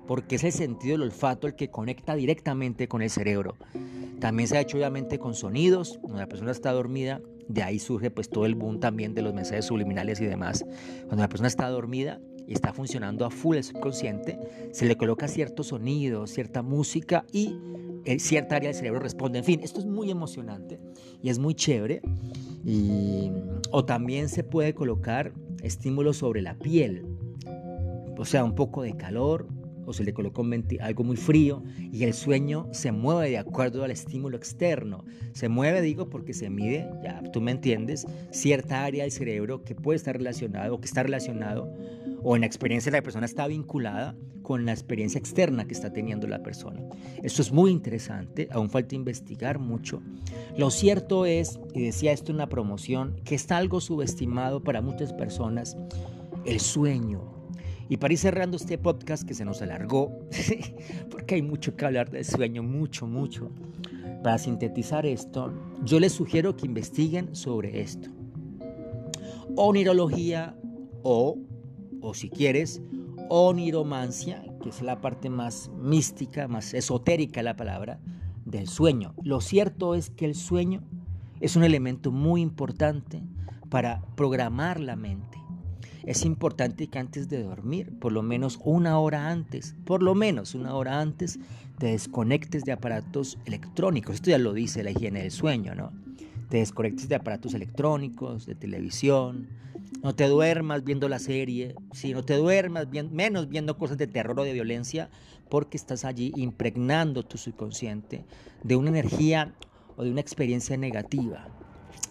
porque 0.09 0.35
es 0.35 0.43
el 0.43 0.51
sentido 0.51 0.95
del 0.95 1.03
olfato 1.03 1.47
el 1.47 1.55
que 1.55 1.71
conecta 1.71 2.17
directamente 2.17 2.89
con 2.89 3.01
el 3.01 3.11
cerebro. 3.11 3.55
También 4.19 4.49
se 4.49 4.59
ha 4.59 4.61
hecho 4.61 4.77
obviamente 4.77 5.21
con 5.21 5.35
sonidos, 5.35 5.99
cuando 6.01 6.19
la 6.19 6.27
persona 6.27 6.51
está 6.51 6.73
dormida 6.73 7.21
de 7.51 7.63
ahí 7.65 7.79
surge 7.79 8.11
pues 8.11 8.29
todo 8.29 8.47
el 8.47 8.55
boom 8.55 8.79
también 8.79 9.15
de 9.15 9.23
los 9.23 9.35
mensajes 9.35 9.65
subliminales 9.65 10.21
y 10.21 10.27
demás. 10.27 10.65
Cuando 11.07 11.23
la 11.23 11.29
persona 11.29 11.49
está 11.49 11.69
dormida 11.69 12.21
y 12.47 12.55
está 12.55 12.73
funcionando 12.73 13.25
a 13.25 13.31
full 13.31 13.57
el 13.57 13.65
subconsciente, 13.65 14.39
se 14.73 14.87
le 14.87 14.97
coloca 14.97 15.27
cierto 15.27 15.65
sonido, 15.65 16.27
cierta 16.27 16.63
música 16.63 17.25
y 17.33 17.57
eh, 18.05 18.21
cierta 18.21 18.57
área 18.57 18.69
del 18.69 18.77
cerebro 18.77 19.01
responde. 19.01 19.41
En 19.41 19.45
fin, 19.45 19.61
esto 19.63 19.81
es 19.81 19.87
muy 19.87 20.11
emocionante 20.11 20.79
y 21.23 21.31
es 21.31 21.39
muy 21.39 21.55
chévere. 21.55 22.03
Y, 22.65 23.33
o 23.73 23.85
también 23.85 24.29
se 24.29 24.45
puede 24.45 24.75
colocar 24.75 25.33
estímulos 25.63 26.19
sobre 26.19 26.43
la 26.43 26.55
piel, 26.55 27.07
o 28.17 28.25
sea, 28.25 28.45
un 28.45 28.55
poco 28.55 28.83
de 28.83 28.97
calor, 28.97 29.49
o 29.91 29.93
se 29.93 30.05
le 30.05 30.13
colocó 30.13 30.47
algo 30.81 31.05
muy 31.05 31.17
frío 31.17 31.63
y 31.93 32.05
el 32.05 32.15
sueño 32.15 32.69
se 32.73 32.93
mueve 32.93 33.31
de 33.31 33.39
acuerdo 33.39 33.85
al 33.85 33.91
estímulo 33.91 34.37
externo. 34.37 35.05
Se 35.33 35.49
mueve, 35.49 35.83
digo, 35.83 36.09
porque 36.09 36.33
se 36.33 36.49
mide, 36.49 36.89
ya 37.03 37.23
tú 37.33 37.41
me 37.41 37.51
entiendes, 37.51 38.07
cierta 38.31 38.85
área 38.85 39.03
del 39.03 39.13
cerebro 39.13 39.65
que 39.65 39.75
puede 39.75 39.97
estar 39.97 40.17
relacionado 40.17 40.75
o 40.75 40.81
que 40.81 40.87
está 40.87 41.03
relacionado 41.03 41.73
o 42.23 42.37
en 42.37 42.43
la 42.43 42.47
experiencia 42.47 42.91
de 42.91 42.99
la 42.99 43.03
persona 43.03 43.27
está 43.27 43.47
vinculada 43.47 44.15
con 44.43 44.65
la 44.65 44.73
experiencia 44.73 45.19
externa 45.19 45.65
que 45.65 45.75
está 45.75 45.93
teniendo 45.93 46.27
la 46.27 46.43
persona. 46.43 46.81
Esto 47.23 47.43
es 47.43 47.53
muy 47.53 47.71
interesante, 47.71 48.49
aún 48.51 48.71
falta 48.71 48.95
investigar 48.95 49.59
mucho. 49.59 50.03
Lo 50.57 50.71
cierto 50.71 51.27
es, 51.27 51.61
y 51.75 51.83
decía 51.83 52.13
esto 52.13 52.33
en 52.33 52.39
la 52.39 52.49
promoción, 52.49 53.17
que 53.25 53.35
está 53.35 53.57
algo 53.57 53.81
subestimado 53.81 54.63
para 54.63 54.83
muchas 54.83 55.13
personas, 55.13 55.77
el 56.45 56.61
sueño, 56.61 57.40
y 57.91 57.97
para 57.97 58.13
ir 58.13 58.21
cerrando 58.21 58.57
este 58.57 58.79
podcast 58.79 59.25
que 59.25 59.35
se 59.35 59.45
nos 59.45 59.63
alargó, 59.63 60.17
porque 61.11 61.35
hay 61.35 61.43
mucho 61.43 61.75
que 61.75 61.85
hablar 61.85 62.09
del 62.09 62.25
sueño, 62.25 62.63
mucho, 62.63 63.09
mucho. 63.09 63.51
Para 64.23 64.39
sintetizar 64.39 65.07
esto, 65.07 65.53
yo 65.83 65.99
les 65.99 66.13
sugiero 66.13 66.55
que 66.55 66.67
investiguen 66.67 67.35
sobre 67.35 67.81
esto. 67.81 68.09
Onirología 69.57 70.57
o, 71.03 71.37
o 72.01 72.15
si 72.15 72.31
quieres, 72.31 72.81
oniromancia, 73.29 74.45
que 74.63 74.69
es 74.69 74.83
la 74.83 75.01
parte 75.01 75.29
más 75.29 75.69
mística, 75.77 76.47
más 76.47 76.75
esotérica 76.75 77.43
la 77.43 77.57
palabra, 77.57 77.99
del 78.45 78.69
sueño. 78.69 79.15
Lo 79.25 79.41
cierto 79.41 79.97
es 79.97 80.11
que 80.11 80.27
el 80.27 80.37
sueño 80.37 80.85
es 81.41 81.57
un 81.57 81.65
elemento 81.65 82.13
muy 82.13 82.41
importante 82.41 83.21
para 83.69 84.03
programar 84.15 84.79
la 84.79 84.95
mente. 84.95 85.40
Es 86.05 86.25
importante 86.25 86.87
que 86.87 86.99
antes 86.99 87.29
de 87.29 87.43
dormir, 87.43 87.93
por 87.99 88.13
lo 88.13 88.23
menos 88.23 88.59
una 88.65 88.99
hora 88.99 89.29
antes, 89.29 89.75
por 89.85 90.03
lo 90.03 90.15
menos 90.15 90.55
una 90.55 90.75
hora 90.75 91.01
antes, 91.01 91.39
te 91.79 91.89
desconectes 91.89 92.65
de 92.65 92.73
aparatos 92.73 93.39
electrónicos. 93.45 94.17
Esto 94.17 94.31
ya 94.31 94.39
lo 94.39 94.53
dice 94.53 94.83
la 94.83 94.91
higiene 94.91 95.23
del 95.23 95.31
sueño, 95.31 95.75
¿no? 95.75 95.93
Te 96.49 96.59
desconectes 96.59 97.09
de 97.09 97.15
aparatos 97.15 97.55
electrónicos, 97.55 98.47
de 98.47 98.55
televisión. 98.55 99.49
No 100.03 100.15
te 100.15 100.27
duermas 100.27 100.85
viendo 100.85 101.09
la 101.09 101.19
serie, 101.19 101.75
si 101.93 102.13
no 102.13 102.25
te 102.25 102.37
duermas 102.37 102.87
menos 103.11 103.49
viendo 103.49 103.77
cosas 103.77 103.99
de 103.99 104.07
terror 104.07 104.41
o 104.41 104.45
de 104.45 104.53
violencia, 104.53 105.11
porque 105.49 105.77
estás 105.77 106.05
allí 106.05 106.33
impregnando 106.37 107.25
tu 107.25 107.37
subconsciente 107.37 108.25
de 108.63 108.77
una 108.77 108.91
energía 108.91 109.55
o 109.97 110.05
de 110.05 110.11
una 110.11 110.21
experiencia 110.21 110.77
negativa. 110.77 111.49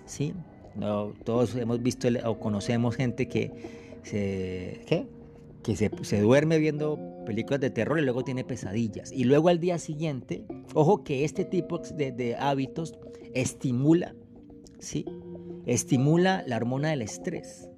¿sí? 0.06 0.34
No, 0.76 1.14
todos 1.24 1.56
hemos 1.56 1.82
visto 1.82 2.08
o 2.26 2.40
conocemos 2.40 2.96
gente 2.96 3.28
que 3.28 3.79
se, 4.04 4.82
que 5.64 5.76
se, 5.76 6.22
duerme 6.22 6.58
viendo 6.58 7.00
películas 7.26 7.60
de 7.60 7.70
terror 7.70 8.00
y 8.00 8.04
luego 8.04 8.24
tiene 8.24 8.44
pesadillas. 8.44 9.12
Y 9.12 9.26
luego 9.26 9.50
al 9.50 9.60
día 9.60 9.78
siguiente, 9.78 10.46
ojo 10.74 11.04
que 11.04 11.26
este 11.26 11.46
tipo 11.46 11.80
de, 11.80 12.36
hábitos 12.40 12.98
estimula, 13.34 14.16
¿sí? 14.80 15.06
estimula 15.66 16.44
la 16.48 16.58
hormona 16.58 16.90
del 16.90 17.02
estrés, 17.02 17.70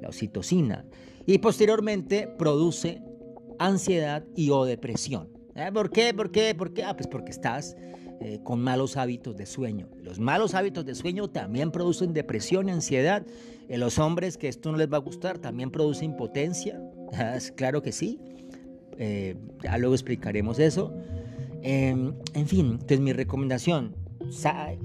la 0.00 0.08
oxitocina, 0.08 0.84
y 1.26 1.38
posteriormente 1.38 2.28
produce 2.38 3.02
ansiedad 3.58 4.24
y 4.34 4.50
o 4.50 4.64
depresión. 4.64 5.28
¿Eh? 5.54 5.70
¿Por 5.72 5.90
qué? 5.90 6.14
¿Por 6.14 6.30
qué? 6.30 6.54
¿Por 6.54 6.72
qué? 6.72 6.84
Ah, 6.84 6.94
pues 6.94 7.06
porque 7.06 7.30
estás 7.30 7.76
eh, 8.20 8.40
con 8.42 8.60
malos 8.60 8.96
hábitos 8.96 9.36
de 9.36 9.46
sueño. 9.46 9.88
Los 10.02 10.18
malos 10.18 10.54
hábitos 10.54 10.84
de 10.84 10.94
sueño 10.94 11.28
también 11.28 11.70
producen 11.70 12.12
depresión 12.12 12.68
y 12.68 12.72
ansiedad. 12.72 13.26
En 13.68 13.80
los 13.80 13.98
hombres 13.98 14.36
que 14.36 14.48
esto 14.48 14.70
no 14.70 14.78
les 14.78 14.92
va 14.92 14.98
a 14.98 15.00
gustar 15.00 15.38
también 15.38 15.70
produce 15.70 16.04
impotencia. 16.04 16.80
Ah, 17.12 17.38
claro 17.56 17.82
que 17.82 17.92
sí. 17.92 18.20
Eh, 18.98 19.36
ya 19.62 19.78
luego 19.78 19.94
explicaremos 19.94 20.58
eso. 20.58 20.92
Em, 21.62 22.14
en 22.34 22.46
fin, 22.46 22.66
entonces 22.72 23.00
mi 23.00 23.12
recomendación, 23.12 23.96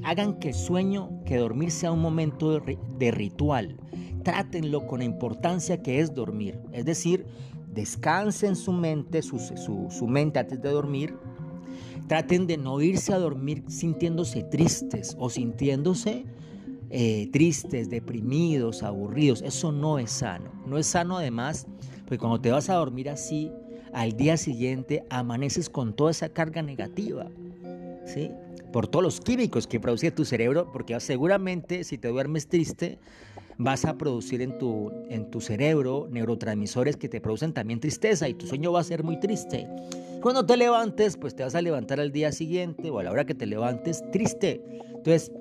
hagan 0.04 0.40
que 0.40 0.50
el 0.50 0.54
sueño, 0.54 1.22
que 1.26 1.38
dormir 1.38 1.72
sea 1.72 1.92
un 1.92 2.02
momento 2.02 2.60
de 2.60 3.12
ritual. 3.12 3.78
Trátenlo 4.24 4.88
con 4.88 5.00
la 5.00 5.06
importancia 5.06 5.82
que 5.84 6.00
es 6.00 6.14
dormir. 6.14 6.60
Es 6.72 6.86
decir, 6.86 7.26
descansen 7.74 8.56
su 8.56 8.72
mente, 8.72 9.22
su, 9.22 10.08
mente 10.08 10.40
antes 10.40 10.62
de 10.62 10.70
dormir. 10.70 11.16
Traten 12.08 12.48
de 12.48 12.58
no 12.58 12.82
irse 12.82 13.14
a 13.14 13.20
dormir 13.20 13.64
sintiéndose 13.68 14.44
tristes 14.44 15.16
o 15.20 15.30
sintiéndose 15.30 16.26
eh, 16.90 17.30
tristes, 17.32 17.90
deprimidos, 17.90 18.84
aburridos. 18.84 19.42
Eso 19.42 19.72
no 19.72 20.00
es 20.00 20.12
sano. 20.12 20.52
No 20.68 20.78
es 20.78 20.88
sano 20.88 21.18
además, 21.18 21.68
porque 22.02 22.20
cuando 22.20 22.40
te 22.40 22.52
vas 22.52 22.70
a 22.70 22.76
dormir 22.76 23.10
así, 23.10 23.52
al 23.92 24.16
día 24.16 24.38
siguiente 24.38 25.04
amaneces 25.10 25.70
con 25.70 25.96
toda 25.96 26.12
esa 26.12 26.30
carga 26.30 26.62
negativa. 26.62 27.28
¿Sí? 28.06 28.30
Por 28.72 28.88
todos 28.88 29.04
los 29.04 29.20
químicos 29.22 29.68
que 29.68 29.80
produce 29.80 30.12
tu 30.12 30.26
cerebro, 30.26 30.72
porque 30.72 31.00
seguramente 31.00 31.84
si 31.84 31.98
te 31.98 32.10
duermes 32.10 32.48
triste, 32.48 33.00
vas 33.58 33.86
a 33.86 33.98
producir 33.98 34.42
en 34.42 34.58
tu, 34.58 34.92
en 35.10 35.30
tu 35.32 35.42
cerebro 35.42 36.08
neurotransmisores 36.12 36.98
que 36.98 37.10
te 37.10 37.22
producen 37.22 37.54
también 37.54 37.80
tristeza 37.80 38.28
y 38.28 38.34
tu 38.34 38.48
sueño 38.48 38.72
va 38.72 38.82
a 38.82 38.84
ser 38.84 39.04
muy 39.04 39.20
triste. 39.20 39.68
Cuando 40.22 40.46
te 40.46 40.58
levantes, 40.58 41.18
pues 41.18 41.36
te 41.36 41.44
vas 41.44 41.56
a 41.56 41.62
levantar 41.62 42.00
al 42.00 42.12
día 42.12 42.32
siguiente 42.32 42.90
o 42.90 43.00
a 43.00 43.04
la 43.04 43.12
hora 43.12 43.26
que 43.26 43.36
te 43.36 43.46
levantes 43.46 44.04
triste. 44.12 44.62
Entonces, 44.90 45.32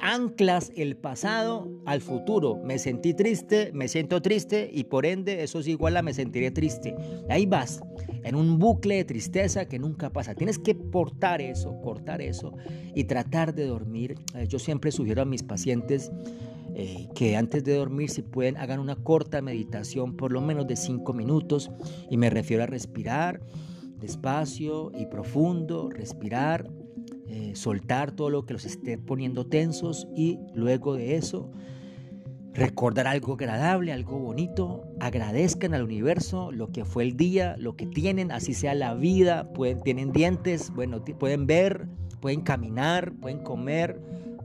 anclas 0.00 0.72
el 0.76 0.96
pasado 0.96 1.68
al 1.86 2.00
futuro. 2.00 2.56
Me 2.62 2.78
sentí 2.78 3.14
triste, 3.14 3.70
me 3.72 3.88
siento 3.88 4.20
triste 4.20 4.68
y 4.72 4.84
por 4.84 5.06
ende 5.06 5.42
eso 5.42 5.60
es 5.60 5.68
igual 5.68 5.96
a 5.96 6.02
me 6.02 6.12
sentiré 6.12 6.50
triste. 6.50 6.94
Ahí 7.30 7.46
vas, 7.46 7.80
en 8.24 8.34
un 8.34 8.58
bucle 8.58 8.96
de 8.96 9.04
tristeza 9.04 9.66
que 9.66 9.78
nunca 9.78 10.10
pasa. 10.10 10.34
Tienes 10.34 10.58
que 10.58 10.74
portar 10.74 11.40
eso, 11.40 11.80
cortar 11.80 12.20
eso 12.20 12.52
y 12.94 13.04
tratar 13.04 13.54
de 13.54 13.66
dormir. 13.66 14.16
Eh, 14.34 14.46
yo 14.48 14.58
siempre 14.58 14.92
sugiero 14.92 15.22
a 15.22 15.24
mis 15.24 15.42
pacientes 15.42 16.10
eh, 16.74 17.08
que 17.14 17.36
antes 17.36 17.64
de 17.64 17.74
dormir, 17.74 18.10
si 18.10 18.22
pueden, 18.22 18.56
hagan 18.56 18.80
una 18.80 18.96
corta 18.96 19.42
meditación, 19.42 20.16
por 20.16 20.32
lo 20.32 20.40
menos 20.40 20.66
de 20.66 20.76
cinco 20.76 21.12
minutos. 21.12 21.70
Y 22.10 22.16
me 22.16 22.30
refiero 22.30 22.62
a 22.62 22.66
respirar 22.66 23.40
despacio 23.98 24.90
y 24.98 25.06
profundo, 25.06 25.88
respirar, 25.88 26.68
eh, 27.28 27.52
soltar 27.54 28.12
todo 28.12 28.30
lo 28.30 28.44
que 28.44 28.54
los 28.54 28.64
esté 28.64 28.98
poniendo 28.98 29.46
tensos 29.46 30.08
y 30.16 30.38
luego 30.54 30.94
de 30.94 31.16
eso 31.16 31.52
recordar 32.54 33.06
algo 33.06 33.34
agradable, 33.34 33.92
algo 33.92 34.18
bonito, 34.18 34.84
agradezcan 35.00 35.74
al 35.74 35.82
universo 35.82 36.52
lo 36.52 36.70
que 36.70 36.84
fue 36.84 37.04
el 37.04 37.16
día, 37.16 37.56
lo 37.58 37.76
que 37.76 37.86
tienen, 37.86 38.30
así 38.30 38.52
sea 38.52 38.74
la 38.74 38.94
vida, 38.94 39.52
pueden, 39.52 39.80
tienen 39.80 40.12
dientes, 40.12 40.70
bueno, 40.74 41.02
pueden 41.18 41.46
ver, 41.46 41.88
pueden 42.20 42.42
caminar, 42.42 43.12
pueden 43.20 43.38
comer, 43.38 44.00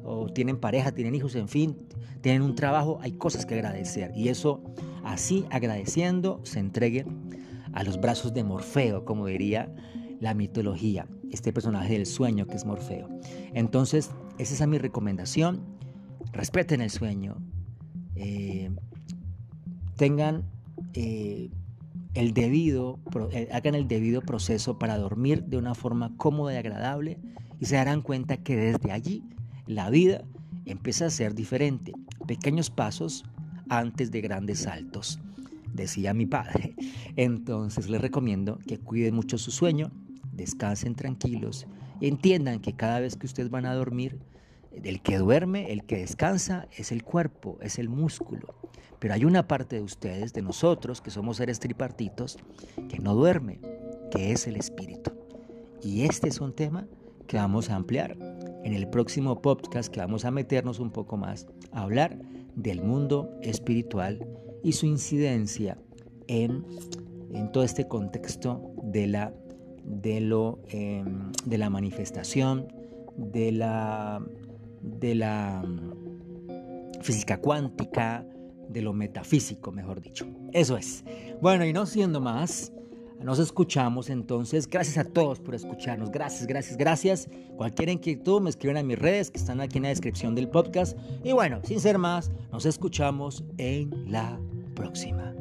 o 0.08 0.28
tienen 0.30 0.58
pareja, 0.58 0.94
tienen 0.94 1.16
hijos, 1.16 1.36
en 1.36 1.50
fin, 1.50 1.78
tienen 2.22 2.42
un 2.42 2.56
trabajo, 2.56 3.00
hay 3.02 3.12
cosas 3.12 3.46
que 3.46 3.56
agradecer. 3.56 4.12
Y 4.16 4.30
eso, 4.30 4.64
así 5.04 5.46
agradeciendo, 5.52 6.40
se 6.44 6.60
entreguen 6.60 7.08
a 7.74 7.84
los 7.84 8.00
brazos 8.00 8.34
de 8.34 8.44
Morfeo, 8.44 9.06
como 9.06 9.28
diría 9.28 9.74
la 10.20 10.34
mitología, 10.34 11.08
este 11.32 11.52
personaje 11.52 11.94
del 11.94 12.06
sueño 12.06 12.48
que 12.48 12.56
es 12.56 12.66
Morfeo. 12.66 13.10
Entonces, 13.54 14.12
esa 14.38 14.64
es 14.64 14.68
mi 14.68 14.78
recomendación. 14.78 15.62
Respeten 16.32 16.82
el 16.82 16.90
sueño. 16.90 17.38
Eh, 18.16 18.72
tengan 19.96 20.44
eh, 20.94 21.50
el 22.14 22.34
debido, 22.34 23.00
eh, 23.32 23.50
hagan 23.52 23.76
el 23.76 23.88
debido 23.88 24.22
proceso 24.22 24.80
para 24.80 24.98
dormir 24.98 25.44
de 25.44 25.58
una 25.58 25.76
forma 25.76 26.16
cómoda 26.18 26.54
y 26.54 26.58
agradable 26.58 27.20
y 27.60 27.66
se 27.66 27.76
darán 27.76 28.02
cuenta 28.02 28.38
que 28.38 28.56
desde 28.56 28.92
allí 28.92 29.24
la 29.68 29.90
vida 29.90 30.24
empieza 30.66 31.06
a 31.06 31.10
ser 31.10 31.36
diferente. 31.36 31.94
Pequeños 32.26 32.70
pasos 32.70 33.26
antes 33.70 34.12
de 34.12 34.22
grandes 34.22 34.60
saltos, 34.60 35.20
decía 35.74 36.14
mi 36.14 36.26
padre. 36.26 36.76
Entonces 37.16 37.90
les 37.90 38.02
recomiendo 38.02 38.60
que 38.66 38.80
cuiden 38.80 39.16
mucho 39.16 39.38
su 39.38 39.52
sueño, 39.52 39.92
descansen 40.32 40.96
tranquilos 40.96 41.68
y 42.00 42.08
entiendan 42.08 42.60
que 42.60 42.74
cada 42.74 43.00
vez 43.00 43.18
que 43.18 43.26
ustedes 43.26 43.50
van 43.50 43.66
a 43.66 43.74
dormir, 43.74 44.20
el 44.72 45.02
que 45.02 45.18
duerme, 45.18 45.72
el 45.74 45.84
que 45.84 45.98
descansa, 45.98 46.68
es 46.78 46.92
el 46.92 47.04
cuerpo, 47.04 47.58
es 47.62 47.80
el 47.80 47.90
músculo. 47.90 48.56
Pero 49.00 49.14
hay 49.14 49.26
una 49.26 49.48
parte 49.48 49.76
de 49.76 49.82
ustedes, 49.82 50.34
de 50.34 50.42
nosotros, 50.42 51.02
que 51.02 51.12
somos 51.12 51.38
seres 51.38 51.60
tripartitos, 51.60 52.38
que 52.88 53.00
no 53.00 53.16
duerme, 53.16 53.60
que 54.12 54.32
es 54.32 54.48
el 54.48 54.56
espíritu. 54.56 55.12
Y 55.84 56.04
este 56.04 56.30
es 56.30 56.40
un 56.40 56.54
tema 56.54 56.88
que 57.28 57.38
vamos 57.38 57.70
a 57.70 57.76
ampliar 57.76 58.16
en 58.68 58.74
el 58.74 58.86
próximo 58.90 59.42
podcast 59.42 59.90
que 59.90 60.02
vamos 60.02 60.26
a 60.26 60.32
meternos 60.32 60.80
un 60.80 60.92
poco 60.92 61.16
más 61.16 61.48
a 61.72 61.84
hablar 61.84 62.20
del 62.54 62.84
mundo 62.84 63.32
espiritual 63.42 64.28
y 64.62 64.74
su 64.74 64.86
incidencia 64.86 65.78
en, 66.28 66.66
todo 67.54 67.64
este 67.64 67.88
contexto 67.88 68.74
de 68.84 69.08
la, 69.08 69.34
de, 69.86 70.20
lo, 70.20 70.60
em, 70.68 71.32
de 71.46 71.58
la 71.58 71.70
manifestación, 71.70 72.68
de 73.16 73.54
la, 73.54 74.22
de 74.82 75.16
la 75.16 75.64
mm, 75.66 77.02
física 77.04 77.40
cuántica, 77.40 78.28
de 78.68 78.82
lo 78.82 78.92
metafísico, 78.92 79.72
mejor 79.72 80.02
dicho. 80.02 80.28
Eso 80.52 80.76
es. 80.76 81.06
Bueno, 81.42 81.66
y 81.66 81.72
no 81.72 81.86
siendo 81.86 82.20
más, 82.20 82.74
nos 83.24 83.40
escuchamos 83.40 84.10
entonces. 84.10 84.68
Gracias 84.68 84.98
a 84.98 85.04
todos 85.04 85.40
por 85.40 85.56
escucharnos. 85.56 86.12
Gracias, 86.12 86.48
gracias, 86.48 86.78
gracias. 86.78 87.30
Cualquier 87.56 87.90
inquietud 87.90 88.42
me 88.42 88.50
escriben 88.50 88.78
a 88.78 88.84
mis 88.84 89.00
redes 89.00 89.32
que 89.32 89.38
están 89.38 89.62
aquí 89.62 89.78
en 89.78 89.84
la 89.84 89.90
descripción 89.90 90.36
del 90.36 90.50
podcast. 90.50 90.98
Y 91.24 91.34
bueno, 91.34 91.60
sin 91.64 91.80
ser 91.80 91.98
más, 91.98 92.32
nos 92.52 92.66
escuchamos 92.66 93.44
en 93.58 94.12
la 94.12 94.40
próxima. 94.76 95.37